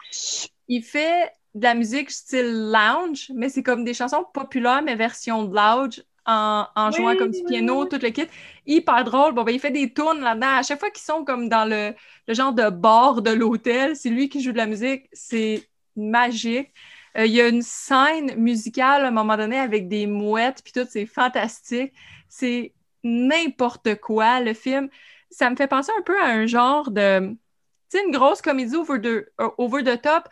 il 0.68 0.84
fait 0.84 1.32
de 1.56 1.64
la 1.64 1.76
musique 1.76 2.12
style 2.12 2.72
lounge, 2.72 3.32
mais 3.34 3.48
c'est 3.48 3.64
comme 3.64 3.86
des 3.86 3.94
chansons 3.94 4.26
populaires, 4.34 4.82
mais 4.84 4.96
version 4.96 5.50
lounge, 5.50 6.04
en, 6.28 6.92
jouant 6.92 7.16
comme 7.16 7.32
du 7.32 7.44
piano, 7.44 7.86
tout 7.86 8.00
le 8.02 8.10
kit. 8.10 8.28
Hyper 8.66 9.04
drôle. 9.06 9.34
Bon, 9.34 9.44
ben, 9.44 9.54
il 9.54 9.60
fait 9.60 9.72
des 9.72 9.94
tournes 9.94 10.20
là-dedans. 10.20 10.58
À 10.58 10.64
chaque 10.64 10.80
fois 10.80 10.90
qu'ils 10.90 11.04
sont 11.04 11.24
comme 11.24 11.48
dans 11.48 11.66
le, 11.66 11.94
genre 12.28 12.52
de 12.54 12.70
bar 12.70 13.22
de 13.22 13.32
l'hôtel, 13.32 13.96
c'est 13.96 14.10
lui 14.10 14.28
qui 14.28 14.42
joue 14.42 14.52
de 14.52 14.58
la 14.58 14.66
musique. 14.66 15.08
C'est 15.14 15.70
magique. 15.96 16.74
Euh, 17.18 17.26
il 17.26 17.32
y 17.32 17.42
a 17.42 17.48
une 17.48 17.62
scène 17.62 18.36
musicale 18.36 19.06
à 19.06 19.08
un 19.08 19.12
moment 19.12 19.38
donné 19.38 19.58
avec 19.58 19.88
des 19.88 20.06
mouettes, 20.06 20.62
puis 20.64 20.74
tout, 20.74 20.88
c'est 20.90 21.06
fantastique. 21.06 21.94
C'est 22.28 22.74
n'importe 23.04 23.96
quoi, 23.96 24.42
le 24.42 24.54
film. 24.54 24.90
Ça 25.32 25.50
me 25.50 25.56
fait 25.56 25.68
penser 25.68 25.92
un 25.98 26.02
peu 26.02 26.22
à 26.22 26.28
un 26.28 26.46
genre 26.46 26.92
de. 26.92 27.36
Sais, 27.90 28.04
une 28.04 28.12
grosse 28.12 28.42
comédie 28.42 28.76
over 28.76 29.00
the, 29.00 29.26
euh, 29.40 29.50
over 29.58 29.84
the 29.84 30.02
top. 30.02 30.28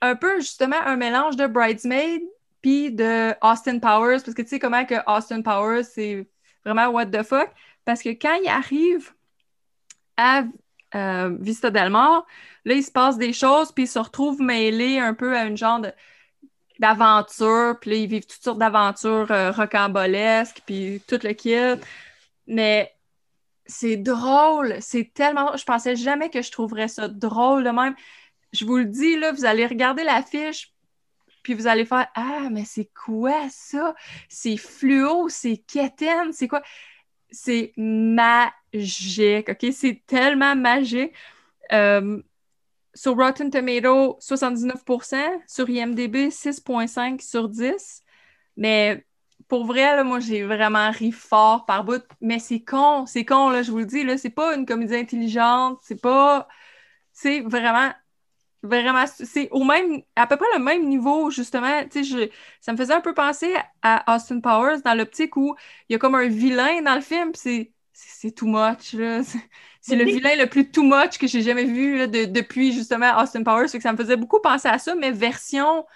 Un 0.00 0.16
peu, 0.16 0.40
justement, 0.40 0.80
un 0.84 0.96
mélange 0.96 1.36
de 1.36 1.46
Bridesmaid 1.46 2.22
puis 2.62 2.92
de 2.92 3.34
Austin 3.42 3.80
Powers, 3.80 4.20
parce 4.24 4.34
que 4.34 4.42
tu 4.42 4.48
sais 4.48 4.58
comment 4.58 4.84
que 4.84 4.94
Austin 5.06 5.42
Powers, 5.42 5.84
c'est 5.84 6.26
vraiment 6.64 6.86
what 6.88 7.06
the 7.06 7.22
fuck. 7.22 7.50
Parce 7.84 8.02
que 8.02 8.10
quand 8.10 8.34
il 8.42 8.48
arrive 8.48 9.12
à 10.16 10.44
euh, 10.94 11.36
Vista 11.40 11.70
Del 11.70 11.90
Mar, 11.90 12.24
là, 12.64 12.74
il 12.74 12.84
se 12.84 12.92
passe 12.92 13.18
des 13.18 13.32
choses, 13.32 13.72
puis 13.72 13.84
il 13.84 13.88
se 13.88 13.98
retrouve 13.98 14.40
mêlé 14.40 14.98
un 14.98 15.14
peu 15.14 15.36
à 15.36 15.44
une 15.44 15.56
genre 15.56 15.80
d'aventure, 16.78 17.78
puis 17.80 17.90
là, 17.90 17.96
ils 17.96 18.06
vivent 18.06 18.26
toutes 18.26 18.42
sortes 18.42 18.58
d'aventures 18.58 19.30
euh, 19.30 19.50
rocambolesques, 19.50 20.62
puis 20.64 21.02
tout 21.08 21.18
le 21.22 21.32
kit. 21.32 21.80
Mais 22.46 22.94
c'est 23.66 23.96
drôle, 23.96 24.76
c'est 24.80 25.12
tellement... 25.14 25.56
Je 25.56 25.64
pensais 25.64 25.96
jamais 25.96 26.30
que 26.30 26.42
je 26.42 26.50
trouverais 26.50 26.88
ça 26.88 27.08
drôle 27.08 27.64
de 27.64 27.70
même. 27.70 27.94
Je 28.52 28.64
vous 28.64 28.78
le 28.78 28.84
dis, 28.86 29.16
là, 29.16 29.32
vous 29.32 29.44
allez 29.44 29.66
regarder 29.66 30.04
l'affiche, 30.04 30.74
puis 31.42 31.54
vous 31.54 31.66
allez 31.66 31.84
faire 31.84 32.08
Ah, 32.14 32.48
mais 32.50 32.64
c'est 32.64 32.90
quoi 32.94 33.48
ça? 33.50 33.94
C'est 34.28 34.56
fluo, 34.56 35.28
c'est 35.28 35.58
quétaine, 35.58 36.32
c'est 36.32 36.48
quoi? 36.48 36.62
C'est 37.30 37.72
magique, 37.76 39.48
OK? 39.48 39.66
C'est 39.72 40.02
tellement 40.06 40.54
magique. 40.56 41.12
Euh, 41.72 42.22
sur 42.94 43.16
Rotten 43.16 43.50
Tomato, 43.50 44.18
79% 44.20 45.16
sur 45.46 45.68
IMDb, 45.70 46.30
6,5 46.30 47.20
sur 47.22 47.48
10. 47.48 48.02
Mais 48.56 49.06
pour 49.52 49.66
vrai, 49.66 49.96
là, 49.96 50.02
moi, 50.02 50.18
j'ai 50.18 50.44
vraiment 50.44 50.90
ri 50.90 51.12
fort 51.12 51.66
par 51.66 51.84
bout. 51.84 52.02
Mais 52.22 52.38
c'est 52.38 52.64
con, 52.64 53.04
c'est 53.04 53.26
con, 53.26 53.50
là, 53.50 53.62
je 53.62 53.70
vous 53.70 53.80
le 53.80 53.84
dis. 53.84 54.02
Là, 54.02 54.16
c'est 54.16 54.30
pas 54.30 54.56
une 54.56 54.64
comédie 54.64 54.96
intelligente, 54.96 55.78
c'est 55.82 56.00
pas. 56.00 56.48
C'est 57.12 57.40
vraiment 57.42 57.92
Vraiment, 58.62 59.04
c'est 59.08 59.48
au 59.52 59.64
même, 59.64 60.02
à 60.16 60.26
peu 60.26 60.36
près 60.36 60.46
le 60.56 60.64
même 60.64 60.88
niveau, 60.88 61.30
justement. 61.30 61.84
Tu 61.90 62.04
sais, 62.04 62.30
ça 62.60 62.72
me 62.72 62.78
faisait 62.78 62.94
un 62.94 63.02
peu 63.02 63.14
penser 63.14 63.54
à 63.82 64.16
Austin 64.16 64.40
Powers 64.40 64.82
dans 64.84 64.94
l'optique 64.94 65.36
où 65.36 65.56
il 65.88 65.94
y 65.94 65.96
a 65.96 65.98
comme 65.98 66.14
un 66.16 66.28
vilain 66.28 66.82
dans 66.82 66.94
le 66.96 67.02
film, 67.02 67.32
c'est 67.34 67.72
c'est 67.92 68.32
too 68.32 68.46
much, 68.46 68.94
là. 68.94 69.22
C'est 69.82 69.96
le 69.96 70.04
vilain 70.04 70.36
le 70.36 70.48
plus 70.48 70.70
too 70.70 70.84
much 70.84 71.18
que 71.18 71.26
j'ai 71.28 71.42
jamais 71.42 71.64
vu 71.64 72.08
depuis, 72.08 72.72
justement, 72.72 73.18
Austin 73.20 73.44
Powers. 73.44 73.70
que 73.72 73.80
ça 73.80 73.92
me 73.92 73.98
faisait 73.98 74.16
beaucoup 74.16 74.40
penser 74.40 74.68
à 74.68 74.78
ça, 74.78 74.94
mais 74.94 75.12
version 75.12 75.86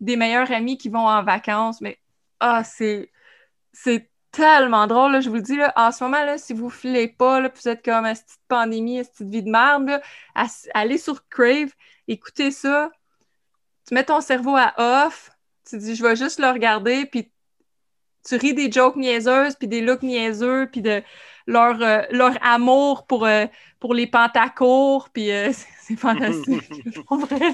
des 0.00 0.16
meilleurs 0.16 0.50
amis 0.52 0.78
qui 0.78 0.88
vont 0.90 1.06
en 1.08 1.22
vacances. 1.22 1.80
Mais, 1.82 1.98
ah, 2.40 2.64
c'est... 2.64 3.10
C'est 3.72 4.10
tellement 4.36 4.86
drôle, 4.86 5.12
là, 5.12 5.20
je 5.20 5.30
vous 5.30 5.36
le 5.36 5.42
dis, 5.42 5.56
là, 5.56 5.72
en 5.76 5.90
ce 5.90 6.04
moment, 6.04 6.22
là, 6.22 6.36
si 6.36 6.52
vous 6.52 6.66
ne 6.66 6.70
filez 6.70 7.08
pas, 7.08 7.40
là, 7.40 7.50
vous 7.54 7.68
êtes 7.68 7.82
comme 7.82 8.04
à 8.04 8.14
cette 8.14 8.38
pandémie, 8.48 9.00
à 9.00 9.04
cette 9.04 9.28
vie 9.28 9.42
de 9.42 9.50
merde, 9.50 10.00
allez 10.74 10.98
sur 10.98 11.26
Crave, 11.28 11.70
écoutez 12.06 12.50
ça, 12.50 12.90
tu 13.88 13.94
mets 13.94 14.04
ton 14.04 14.20
cerveau 14.20 14.54
à 14.56 14.74
off, 15.06 15.30
tu 15.68 15.78
dis, 15.78 15.94
je 15.96 16.02
vais 16.02 16.16
juste 16.16 16.38
le 16.38 16.48
regarder, 16.48 17.06
puis 17.06 17.32
tu 18.28 18.36
ris 18.36 18.52
des 18.52 18.70
jokes 18.70 18.96
niaiseuses, 18.96 19.54
puis 19.54 19.68
des 19.68 19.80
looks 19.80 20.02
niaiseux, 20.02 20.68
puis 20.70 20.82
de 20.82 21.02
leur, 21.46 21.80
euh, 21.80 22.02
leur 22.10 22.36
amour 22.42 23.06
pour, 23.06 23.24
euh, 23.24 23.46
pour 23.80 23.94
les 23.94 24.06
pantacours, 24.06 25.08
puis 25.10 25.30
euh, 25.30 25.50
c'est 25.80 25.96
fantastique. 25.96 26.70
en 27.08 27.16
vrai, 27.16 27.52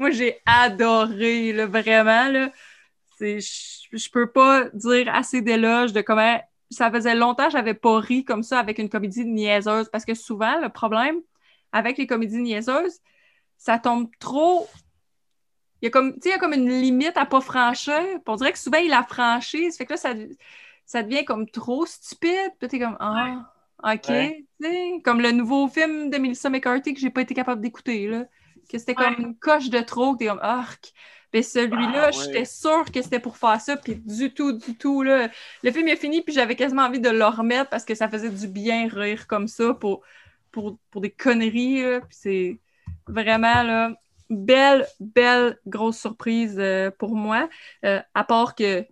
moi, 0.00 0.10
j'ai 0.10 0.40
adoré, 0.46 1.52
là, 1.52 1.66
vraiment, 1.66 2.28
là. 2.28 2.50
Je, 3.20 4.10
peux 4.10 4.30
pas 4.30 4.64
dire 4.74 5.12
assez 5.12 5.42
d'éloges 5.42 5.92
de 5.92 6.00
comment 6.00 6.40
ça 6.70 6.90
faisait 6.90 7.14
longtemps 7.14 7.46
que 7.46 7.52
j'avais 7.52 7.74
pas 7.74 7.98
ri 7.98 8.24
comme 8.24 8.42
ça 8.42 8.58
avec 8.58 8.78
une 8.78 8.88
comédie 8.88 9.24
niaiseuse 9.24 9.88
parce 9.88 10.04
que 10.04 10.14
souvent 10.14 10.60
le 10.60 10.68
problème 10.68 11.16
avec 11.72 11.98
les 11.98 12.06
comédies 12.06 12.42
niaiseuses 12.42 13.00
ça 13.56 13.78
tombe 13.78 14.08
trop 14.20 14.68
il 15.80 15.86
y 15.86 15.88
a 15.88 15.90
comme 15.90 16.14
il 16.22 16.28
y 16.28 16.32
a 16.32 16.38
comme 16.38 16.52
une 16.52 16.68
limite 16.68 17.16
à 17.16 17.24
pas 17.24 17.40
franchir 17.40 18.02
on 18.26 18.36
dirait 18.36 18.52
que 18.52 18.58
souvent 18.58 18.78
il 18.78 18.92
a 18.92 19.02
franchi 19.02 19.72
ça 19.72 19.78
fait 19.78 19.86
que 19.86 19.92
là 19.94 19.96
ça, 19.96 20.12
ça 20.84 21.02
devient 21.02 21.24
comme 21.24 21.48
trop 21.48 21.86
stupide 21.86 22.52
puis 22.58 22.68
t'es 22.68 22.78
comme 22.78 22.96
ah 23.00 23.50
ok 23.94 25.02
comme 25.02 25.22
le 25.22 25.32
nouveau 25.32 25.68
film 25.68 26.10
de 26.10 26.18
Melissa 26.18 26.50
McCarthy 26.50 26.92
que 26.92 27.00
j'ai 27.00 27.10
pas 27.10 27.22
été 27.22 27.34
capable 27.34 27.62
d'écouter 27.62 28.08
là 28.08 28.26
que 28.70 28.76
c'était 28.76 28.94
comme 28.94 29.14
une 29.18 29.38
coche 29.38 29.70
de 29.70 29.80
trop 29.80 30.16
t'es 30.16 30.26
comme 30.26 30.40
arc 30.42 30.92
mais 31.32 31.42
celui-là, 31.42 32.06
ah, 32.06 32.10
j'étais 32.10 32.44
sûre 32.44 32.84
que 32.92 33.02
c'était 33.02 33.20
pour 33.20 33.36
faire 33.36 33.60
ça, 33.60 33.76
puis 33.76 33.96
du 33.96 34.32
tout, 34.32 34.52
du 34.52 34.76
tout. 34.76 35.02
Là. 35.02 35.28
Le 35.62 35.70
film 35.70 35.88
est 35.88 35.96
fini, 35.96 36.22
puis 36.22 36.32
j'avais 36.32 36.56
quasiment 36.56 36.82
envie 36.82 37.00
de 37.00 37.10
le 37.10 37.24
remettre 37.24 37.70
parce 37.70 37.84
que 37.84 37.94
ça 37.94 38.08
faisait 38.08 38.30
du 38.30 38.48
bien 38.48 38.88
rire 38.88 39.26
comme 39.26 39.46
ça 39.46 39.74
pour, 39.74 40.02
pour, 40.50 40.78
pour 40.90 41.00
des 41.00 41.10
conneries. 41.10 41.82
Puis 42.00 42.16
c'est 42.18 42.60
vraiment 43.06 43.62
là, 43.62 43.92
belle, 44.30 44.86
belle 45.00 45.58
grosse 45.66 45.98
surprise 45.98 46.58
euh, 46.58 46.90
pour 46.98 47.14
moi. 47.14 47.48
Euh, 47.84 48.00
à 48.14 48.24
part 48.24 48.54
que, 48.54 48.84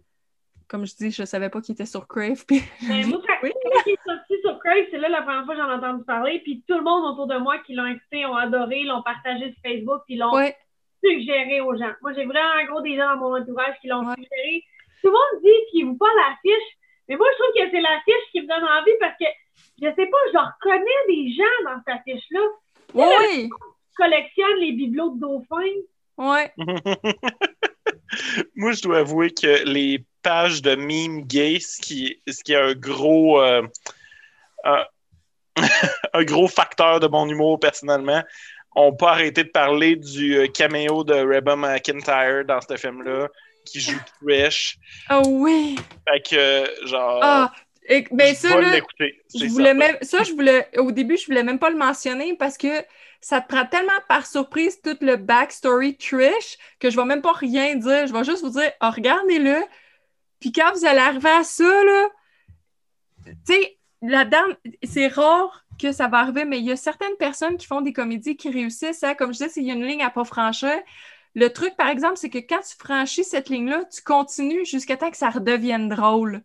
comme 0.68 0.86
je 0.86 0.94
dis, 0.96 1.10
je 1.10 1.24
savais 1.24 1.48
pas 1.48 1.60
qu'il 1.60 1.72
était 1.72 1.86
sur 1.86 2.06
Crave. 2.06 2.44
Puis... 2.46 2.62
Mais 2.88 3.04
moi, 3.06 3.20
quand, 3.26 3.48
il 3.86 3.92
est 3.92 3.98
sorti 4.04 4.34
sur 4.42 4.58
Crave, 4.60 4.84
c'est 4.90 4.98
là 4.98 5.08
la 5.08 5.22
première 5.22 5.44
fois 5.44 5.54
que 5.54 5.60
j'en 5.60 5.70
ai 5.70 5.74
entendu 5.74 6.04
parler. 6.04 6.40
Puis 6.40 6.64
tout 6.66 6.76
le 6.76 6.84
monde 6.84 7.04
autour 7.12 7.26
de 7.26 7.38
moi 7.38 7.58
qui 7.58 7.74
l'ont 7.74 7.86
écouté 7.86 8.26
ont 8.26 8.36
adoré, 8.36 8.82
l'ont 8.84 9.02
partagé 9.02 9.52
sur 9.52 9.62
Facebook, 9.62 10.02
puis 10.06 10.16
l'ont 10.16 10.32
suggéré 11.02 11.60
aux 11.60 11.76
gens. 11.76 11.92
Moi, 12.02 12.12
j'ai 12.14 12.24
vraiment 12.24 12.52
un 12.60 12.64
gros 12.64 12.80
des 12.80 12.96
gens 12.96 13.14
dans 13.14 13.16
mon 13.16 13.36
entourage 13.36 13.74
qui 13.80 13.88
l'ont 13.88 14.08
suggéré. 14.14 14.64
Tout 15.02 15.08
le 15.08 15.12
monde 15.12 15.42
dit 15.42 15.70
qu'il 15.70 15.86
vous 15.86 15.96
pas 15.96 16.06
l'affiche, 16.16 16.68
mais 17.08 17.16
moi, 17.16 17.26
je 17.32 17.42
trouve 17.42 17.54
que 17.54 17.70
c'est 17.70 17.80
l'affiche 17.80 18.30
qui 18.32 18.40
me 18.42 18.48
donne 18.48 18.64
envie 18.64 18.96
parce 19.00 19.16
que, 19.18 19.26
je 19.80 19.86
sais 19.86 20.06
pas, 20.06 20.18
je 20.32 20.38
reconnais 20.38 21.06
des 21.08 21.32
gens 21.34 21.64
dans 21.64 21.78
cette 21.78 22.00
affiche-là. 22.00 22.40
Oui! 22.94 23.50
collectionne 23.96 24.58
les 24.60 24.72
bibelots 24.72 25.14
de 25.14 25.20
dauphins. 25.20 25.80
Ouais. 26.18 26.52
moi, 28.54 28.72
je 28.72 28.82
dois 28.82 28.98
avouer 28.98 29.30
que 29.30 29.64
les 29.64 30.04
pages 30.22 30.60
de 30.62 30.74
meme 30.74 31.22
gay, 31.22 31.58
ce 31.60 31.80
qui, 31.80 32.20
ce 32.28 32.44
qui 32.44 32.52
est 32.52 32.60
un 32.60 32.74
gros... 32.74 33.40
Euh, 33.40 33.62
un 34.64 34.84
gros 36.24 36.48
facteur 36.48 37.00
de 37.00 37.06
mon 37.06 37.28
humour 37.28 37.58
personnellement 37.58 38.22
on 38.76 38.94
pas 38.94 39.12
arrêté 39.12 39.42
de 39.42 39.48
parler 39.48 39.96
du 39.96 40.36
euh, 40.36 40.46
caméo 40.46 41.02
de 41.02 41.14
Reba 41.14 41.56
McIntyre 41.56 42.44
dans 42.46 42.60
ce 42.60 42.76
film-là, 42.76 43.28
qui 43.64 43.80
joue 43.80 43.98
Trish. 44.20 44.78
Oh 45.10 45.22
oui! 45.26 45.76
Fait 46.06 46.20
que, 46.20 46.86
genre. 46.86 47.20
Ah! 47.22 47.52
ben 48.10 48.34
ça, 48.34 48.60
là, 48.60 48.78
je 49.34 49.46
voulais 49.46 49.72
même, 49.72 49.96
ça, 50.02 50.22
je 50.24 50.32
voulais, 50.32 50.68
au 50.76 50.90
début, 50.92 51.16
je 51.16 51.26
voulais 51.26 51.42
même 51.42 51.58
pas 51.58 51.70
le 51.70 51.76
mentionner 51.76 52.36
parce 52.36 52.58
que 52.58 52.84
ça 53.20 53.40
te 53.40 53.48
prend 53.48 53.64
tellement 53.64 53.92
par 54.08 54.26
surprise 54.26 54.80
tout 54.82 54.96
le 55.00 55.16
backstory 55.16 55.96
Trish 55.96 56.58
que 56.78 56.90
je 56.90 56.96
vais 56.96 57.04
même 57.04 57.22
pas 57.22 57.32
rien 57.32 57.76
dire. 57.76 58.06
Je 58.06 58.12
vais 58.12 58.24
juste 58.24 58.42
vous 58.42 58.50
dire, 58.50 58.70
oh, 58.82 58.90
regardez-le. 58.90 59.62
Puis 60.40 60.52
quand 60.52 60.72
vous 60.74 60.84
allez 60.84 60.98
arriver 60.98 61.30
à 61.30 61.44
ça, 61.44 61.64
là, 61.64 62.08
tu 63.24 63.32
sais, 63.46 63.78
là-dedans, 64.02 64.44
c'est 64.82 65.08
rare 65.08 65.65
que 65.76 65.92
ça 65.92 66.08
va 66.08 66.18
arriver, 66.18 66.44
mais 66.44 66.58
il 66.58 66.64
y 66.64 66.72
a 66.72 66.76
certaines 66.76 67.16
personnes 67.18 67.56
qui 67.56 67.66
font 67.66 67.80
des 67.80 67.92
comédies 67.92 68.36
qui 68.36 68.50
réussissent 68.50 69.02
à, 69.02 69.14
comme 69.14 69.32
je 69.32 69.38
disais, 69.38 69.48
s'il 69.48 69.64
y 69.64 69.70
a 69.70 69.74
une 69.74 69.84
ligne 69.84 70.02
à 70.02 70.10
pas 70.10 70.24
franchir. 70.24 70.74
Le 71.34 71.52
truc, 71.52 71.76
par 71.76 71.88
exemple, 71.88 72.16
c'est 72.16 72.30
que 72.30 72.38
quand 72.38 72.60
tu 72.60 72.76
franchis 72.78 73.24
cette 73.24 73.48
ligne-là, 73.48 73.84
tu 73.84 74.02
continues 74.02 74.64
jusqu'à 74.64 74.96
temps 74.96 75.10
que 75.10 75.16
ça 75.16 75.28
redevienne 75.30 75.88
drôle. 75.88 76.42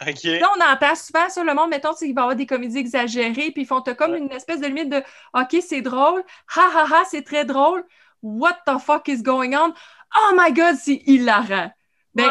Là, 0.00 0.48
on 0.56 0.72
entend 0.72 0.94
souvent 0.94 1.28
sur 1.28 1.44
le 1.44 1.54
monde, 1.54 1.70
mettons, 1.70 1.92
il 2.00 2.14
va 2.14 2.22
y 2.22 2.24
avoir 2.24 2.36
des 2.36 2.46
comédies 2.46 2.78
exagérées, 2.78 3.50
puis 3.52 3.62
ils 3.62 3.66
font 3.66 3.82
comme 3.82 4.16
une 4.16 4.32
espèce 4.32 4.60
de 4.60 4.66
limite 4.66 4.88
de 4.88 5.02
OK, 5.34 5.56
c'est 5.60 5.82
drôle, 5.82 6.24
ha 6.56 6.70
ha 6.74 6.86
ha, 6.90 7.04
c'est 7.04 7.22
très 7.22 7.44
drôle, 7.44 7.84
what 8.22 8.58
the 8.66 8.78
fuck 8.78 9.06
is 9.08 9.22
going 9.22 9.54
on? 9.54 9.72
Oh 10.16 10.34
my 10.36 10.52
god, 10.52 10.76
c'est 10.76 11.02
hilarant. 11.06 11.70
Ben, 12.14 12.30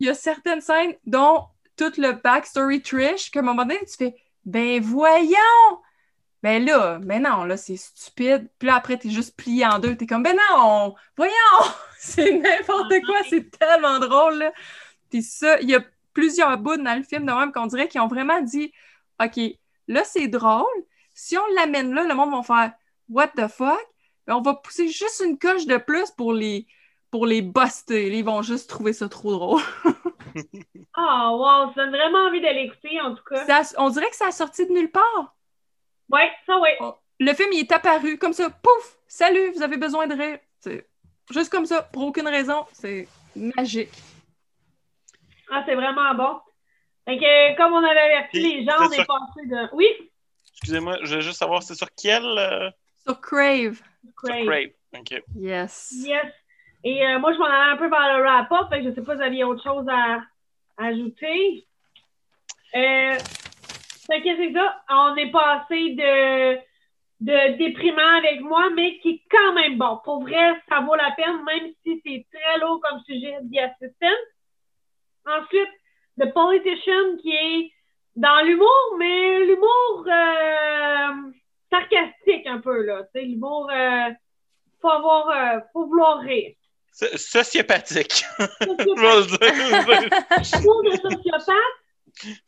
il 0.00 0.06
y 0.06 0.10
a 0.10 0.14
certaines 0.14 0.60
scènes 0.60 0.94
dont 1.06 1.46
tout 1.76 1.92
le 1.96 2.12
backstory 2.12 2.82
Trish, 2.82 3.30
qu'à 3.30 3.40
un 3.40 3.42
moment 3.42 3.64
donné, 3.64 3.78
tu 3.80 3.96
fais 3.96 4.16
Ben 4.44 4.80
voyons! 4.80 5.80
Ben 6.42 6.64
là, 6.64 6.98
ben 7.00 7.22
non, 7.22 7.44
là, 7.44 7.56
c'est 7.56 7.76
stupide. 7.76 8.50
Puis 8.58 8.66
là, 8.66 8.74
après, 8.76 8.98
t'es 8.98 9.10
juste 9.10 9.36
plié 9.36 9.64
en 9.64 9.78
deux. 9.78 9.96
T'es 9.96 10.06
comme, 10.06 10.24
ben 10.24 10.36
non, 10.50 10.94
voyons! 11.16 11.32
c'est 11.98 12.32
n'importe 12.32 12.92
quoi, 13.06 13.18
c'est 13.30 13.48
tellement 13.56 14.00
drôle, 14.00 14.38
là. 14.38 14.52
Puis 15.10 15.22
ça, 15.22 15.60
il 15.60 15.70
y 15.70 15.74
a 15.76 15.84
plusieurs 16.12 16.58
bouts 16.58 16.76
dans 16.76 16.96
le 16.96 17.04
film, 17.04 17.26
de 17.26 17.32
même 17.32 17.52
qu'on 17.52 17.66
dirait 17.66 17.88
qu'ils 17.88 18.00
ont 18.00 18.08
vraiment 18.08 18.40
dit, 18.40 18.72
OK, 19.22 19.38
là, 19.88 20.02
c'est 20.04 20.28
drôle. 20.28 20.66
Si 21.14 21.36
on 21.36 21.46
l'amène 21.54 21.94
là, 21.94 22.04
le 22.04 22.14
monde 22.14 22.32
va 22.32 22.42
faire, 22.42 22.72
what 23.08 23.28
the 23.28 23.48
fuck? 23.48 23.86
Ben, 24.26 24.34
on 24.34 24.42
va 24.42 24.54
pousser 24.54 24.88
juste 24.88 25.22
une 25.24 25.38
coche 25.38 25.66
de 25.66 25.76
plus 25.76 26.10
pour 26.10 26.32
les, 26.32 26.66
pour 27.10 27.26
les 27.26 27.42
buster. 27.42 28.16
Ils 28.16 28.24
vont 28.24 28.42
juste 28.42 28.68
trouver 28.68 28.92
ça 28.92 29.08
trop 29.08 29.32
drôle. 29.32 29.62
Ah, 30.94 31.30
oh, 31.32 31.38
wow, 31.38 31.72
ça 31.74 31.84
donne 31.84 31.90
vraiment 31.90 32.26
envie 32.26 32.40
de 32.40 32.46
l'écouter, 32.46 33.00
en 33.00 33.14
tout 33.14 33.24
cas. 33.24 33.62
on 33.78 33.88
dirait 33.88 34.10
que 34.10 34.16
ça 34.16 34.26
a 34.26 34.32
sorti 34.32 34.66
de 34.66 34.72
nulle 34.72 34.90
part. 34.90 35.34
Ouais, 36.10 36.30
ça, 36.46 36.58
ouais. 36.58 36.76
Oh, 36.80 36.94
le 37.18 37.32
film, 37.34 37.48
il 37.52 37.60
est 37.60 37.72
apparu 37.72 38.18
comme 38.18 38.32
ça, 38.32 38.50
pouf, 38.50 38.98
salut, 39.06 39.52
vous 39.52 39.62
avez 39.62 39.76
besoin 39.76 40.06
de 40.06 40.14
rire. 40.14 40.38
C'est 40.60 40.86
juste 41.30 41.50
comme 41.50 41.66
ça, 41.66 41.82
pour 41.82 42.04
aucune 42.04 42.28
raison. 42.28 42.66
C'est 42.72 43.08
magique. 43.34 43.92
Ah, 45.50 45.62
c'est 45.66 45.74
vraiment 45.74 46.14
bon. 46.14 46.40
Fait 47.04 47.18
que, 47.18 47.56
comme 47.56 47.72
on 47.72 47.84
avait 47.84 48.00
averti 48.00 48.40
les 48.40 48.64
gens, 48.64 48.76
on 48.80 48.90
est 48.90 49.04
passé 49.04 49.46
de. 49.46 49.74
Oui? 49.74 49.86
Excusez-moi, 50.52 50.98
je 51.02 51.16
veux 51.16 51.20
juste 51.20 51.38
savoir, 51.38 51.62
c'est 51.62 51.74
sur 51.74 51.88
quel. 51.94 52.24
Euh, 52.24 52.70
sur 53.04 53.20
Crave. 53.20 53.80
Crave. 54.16 54.36
Sur 54.36 54.46
Crave. 54.46 54.70
OK. 54.94 55.22
Yes. 55.34 55.92
Yes. 55.96 56.26
Et 56.84 57.06
euh, 57.06 57.18
moi, 57.18 57.32
je 57.32 57.38
m'en 57.38 57.46
allais 57.46 57.72
un 57.72 57.76
peu 57.76 57.88
vers 57.88 58.16
le 58.16 58.22
wrap-up, 58.22 58.66
je 58.72 58.92
sais 58.92 59.02
pas 59.02 59.12
si 59.12 59.18
vous 59.18 59.22
aviez 59.22 59.44
autre 59.44 59.62
chose 59.62 59.86
à, 59.88 60.20
ajouter. 60.78 61.66
Euh, 62.74 63.16
que 64.08 64.36
c'est 64.36 64.52
ça. 64.52 64.82
On 64.90 65.14
est 65.16 65.30
passé 65.30 65.90
de, 65.90 66.56
de 67.20 67.56
déprimant 67.56 68.16
avec 68.18 68.40
moi, 68.40 68.70
mais 68.74 68.98
qui 68.98 69.10
est 69.10 69.22
quand 69.30 69.54
même 69.54 69.78
bon. 69.78 70.00
Pour 70.04 70.22
vrai, 70.22 70.60
ça 70.68 70.80
vaut 70.80 70.96
la 70.96 71.12
peine, 71.12 71.44
même 71.44 71.72
si 71.84 72.00
c'est 72.04 72.26
très 72.32 72.58
lourd 72.60 72.80
comme 72.82 73.00
sujet 73.00 73.36
The 73.52 73.58
Assistant. 73.58 74.06
Ensuite, 75.26 75.70
The 76.18 76.32
Politician, 76.32 77.16
qui 77.22 77.32
est 77.32 77.72
dans 78.16 78.44
l'humour, 78.44 78.96
mais 78.98 79.44
l'humour 79.46 80.06
euh, 80.06 81.30
sarcastique 81.70 82.46
un 82.46 82.58
peu, 82.58 82.82
là. 82.82 83.06
L'humour, 83.14 83.70
euh, 83.70 84.10
faut 84.80 84.90
avoir, 84.90 85.30
euh, 85.30 85.60
faut 85.72 85.86
vouloir 85.86 86.20
rire. 86.20 86.54
Sociopathique. 86.92 88.24
De 88.38 88.46
sociopathe. 90.96 91.48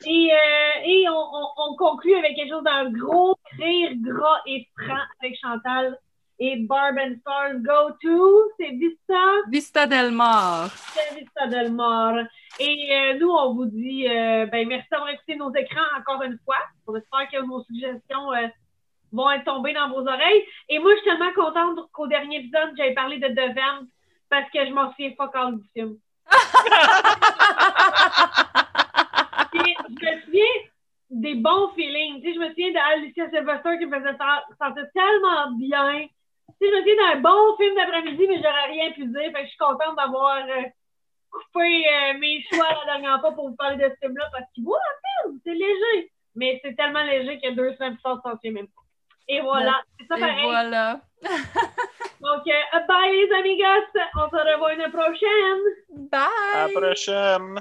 Et, 0.07 0.31
euh, 0.31 0.85
et 0.85 1.09
on, 1.09 1.15
on, 1.15 1.47
on, 1.57 1.77
conclut 1.77 2.15
avec 2.15 2.37
quelque 2.37 2.51
chose 2.51 2.65
d'un 2.65 2.91
gros 2.91 3.39
rire 3.59 3.93
gras 4.03 4.41
et 4.47 4.69
franc 4.77 5.01
avec 5.21 5.39
Chantal 5.41 5.99
et 6.39 6.57
Barb 6.57 6.99
and 6.99 7.15
Stars 7.21 7.55
Go 7.63 7.93
To. 8.03 8.51
C'est 8.59 8.73
Vista? 8.73 9.15
Vista 9.49 9.87
Del 9.87 10.11
Mar. 10.11 10.71
C'est 10.71 11.19
Vista 11.19 11.47
Del 11.47 11.73
Mar. 11.73 12.17
Et 12.61 12.89
euh, 12.93 13.19
nous, 13.19 13.31
on 13.31 13.55
vous 13.55 13.67
dit 13.67 14.09
euh, 14.09 14.47
ben, 14.47 14.69
merci 14.69 14.87
d'avoir 14.91 15.11
écouté 15.11 15.37
nos 15.37 15.53
écrans 15.55 15.81
encore 15.99 16.23
une 16.23 16.39
fois. 16.45 16.59
On 16.87 16.95
espère 16.97 17.29
que 17.33 17.47
vos 17.47 17.63
suggestions 17.65 18.33
euh, 18.33 18.49
vont 19.13 19.31
être 19.31 19.45
tombées 19.45 19.75
dans 19.75 19.89
vos 19.89 20.07
oreilles. 20.07 20.45
Et 20.69 20.79
moi, 20.79 20.93
je 20.93 21.01
suis 21.01 21.11
tellement 21.11 21.33
contente 21.33 21.89
qu'au 21.93 22.07
dernier 22.07 22.39
épisode, 22.39 22.75
j'avais 22.77 22.95
parlé 22.95 23.19
de 23.19 23.29
The 23.29 23.55
Vamp 23.55 23.87
parce 24.29 24.51
que 24.51 24.67
je 24.67 24.73
m'en 24.73 24.91
souviens 24.91 25.13
pas 25.13 25.29
quand 25.29 25.53
du 25.53 25.65
film. 25.73 25.97
Je 29.55 30.11
me 30.11 30.21
souviens 30.23 30.55
des 31.11 31.35
bons 31.35 31.69
feelings. 31.75 32.21
Tu 32.21 32.29
sais, 32.29 32.35
je 32.35 32.41
me 32.41 32.49
souviens 32.49 32.73
d'Alicia 32.73 33.31
Sylvester 33.31 33.79
qui 33.79 33.87
me 33.87 33.99
faisait 33.99 34.19
sentir 34.59 34.85
tellement 34.93 35.51
bien. 35.57 36.09
Tu 36.61 36.67
sais, 36.67 36.71
je 36.71 36.77
me 36.77 36.81
souviens 36.81 37.15
d'un 37.15 37.21
bon 37.21 37.57
film 37.57 37.75
d'après-midi, 37.77 38.27
mais 38.29 38.37
j'aurais 38.43 38.67
rien 38.67 38.93
pu 38.93 39.07
dire. 39.07 39.33
Fait 39.33 39.33
que 39.33 39.45
je 39.45 39.49
suis 39.49 39.59
contente 39.59 39.97
d'avoir 39.97 40.39
couper 41.31 41.85
euh, 41.89 42.19
mes 42.19 42.43
choix 42.43 42.69
la 42.87 42.95
dernière 42.95 43.21
fois 43.21 43.33
pour 43.33 43.49
vous 43.49 43.57
parler 43.57 43.77
de 43.77 43.91
ce 43.91 44.07
film-là 44.07 44.29
parce 44.33 44.51
qu'il 44.53 44.65
vaut 44.65 44.75
la 44.75 45.29
peine, 45.29 45.41
c'est 45.45 45.55
léger. 45.55 46.13
Mais 46.37 46.61
c'est 46.65 46.75
tellement 46.75 47.03
léger 47.05 47.39
qu'il 47.39 47.51
y 47.51 47.53
a 47.53 47.57
deux 47.57 47.73
semaines 47.75 47.95
plus 47.95 48.03
tard, 48.03 48.21
même 48.45 48.67
pas. 48.67 48.84
Et 49.29 49.41
voilà, 49.41 49.81
c'est 49.99 50.07
ça 50.07 50.17
pareil. 50.17 50.45
Et 50.45 50.47
voilà. 50.47 51.01
Donc, 52.21 52.43
euh, 52.47 52.81
bye 52.89 53.13
les 53.13 53.33
amigas, 53.39 53.87
on 54.17 54.29
se 54.31 54.53
revoit 54.53 54.75
une 54.75 54.91
prochaine. 54.91 56.09
Bye. 56.11 56.29
À 56.55 56.67
la 56.67 56.81
prochaine. 56.81 57.61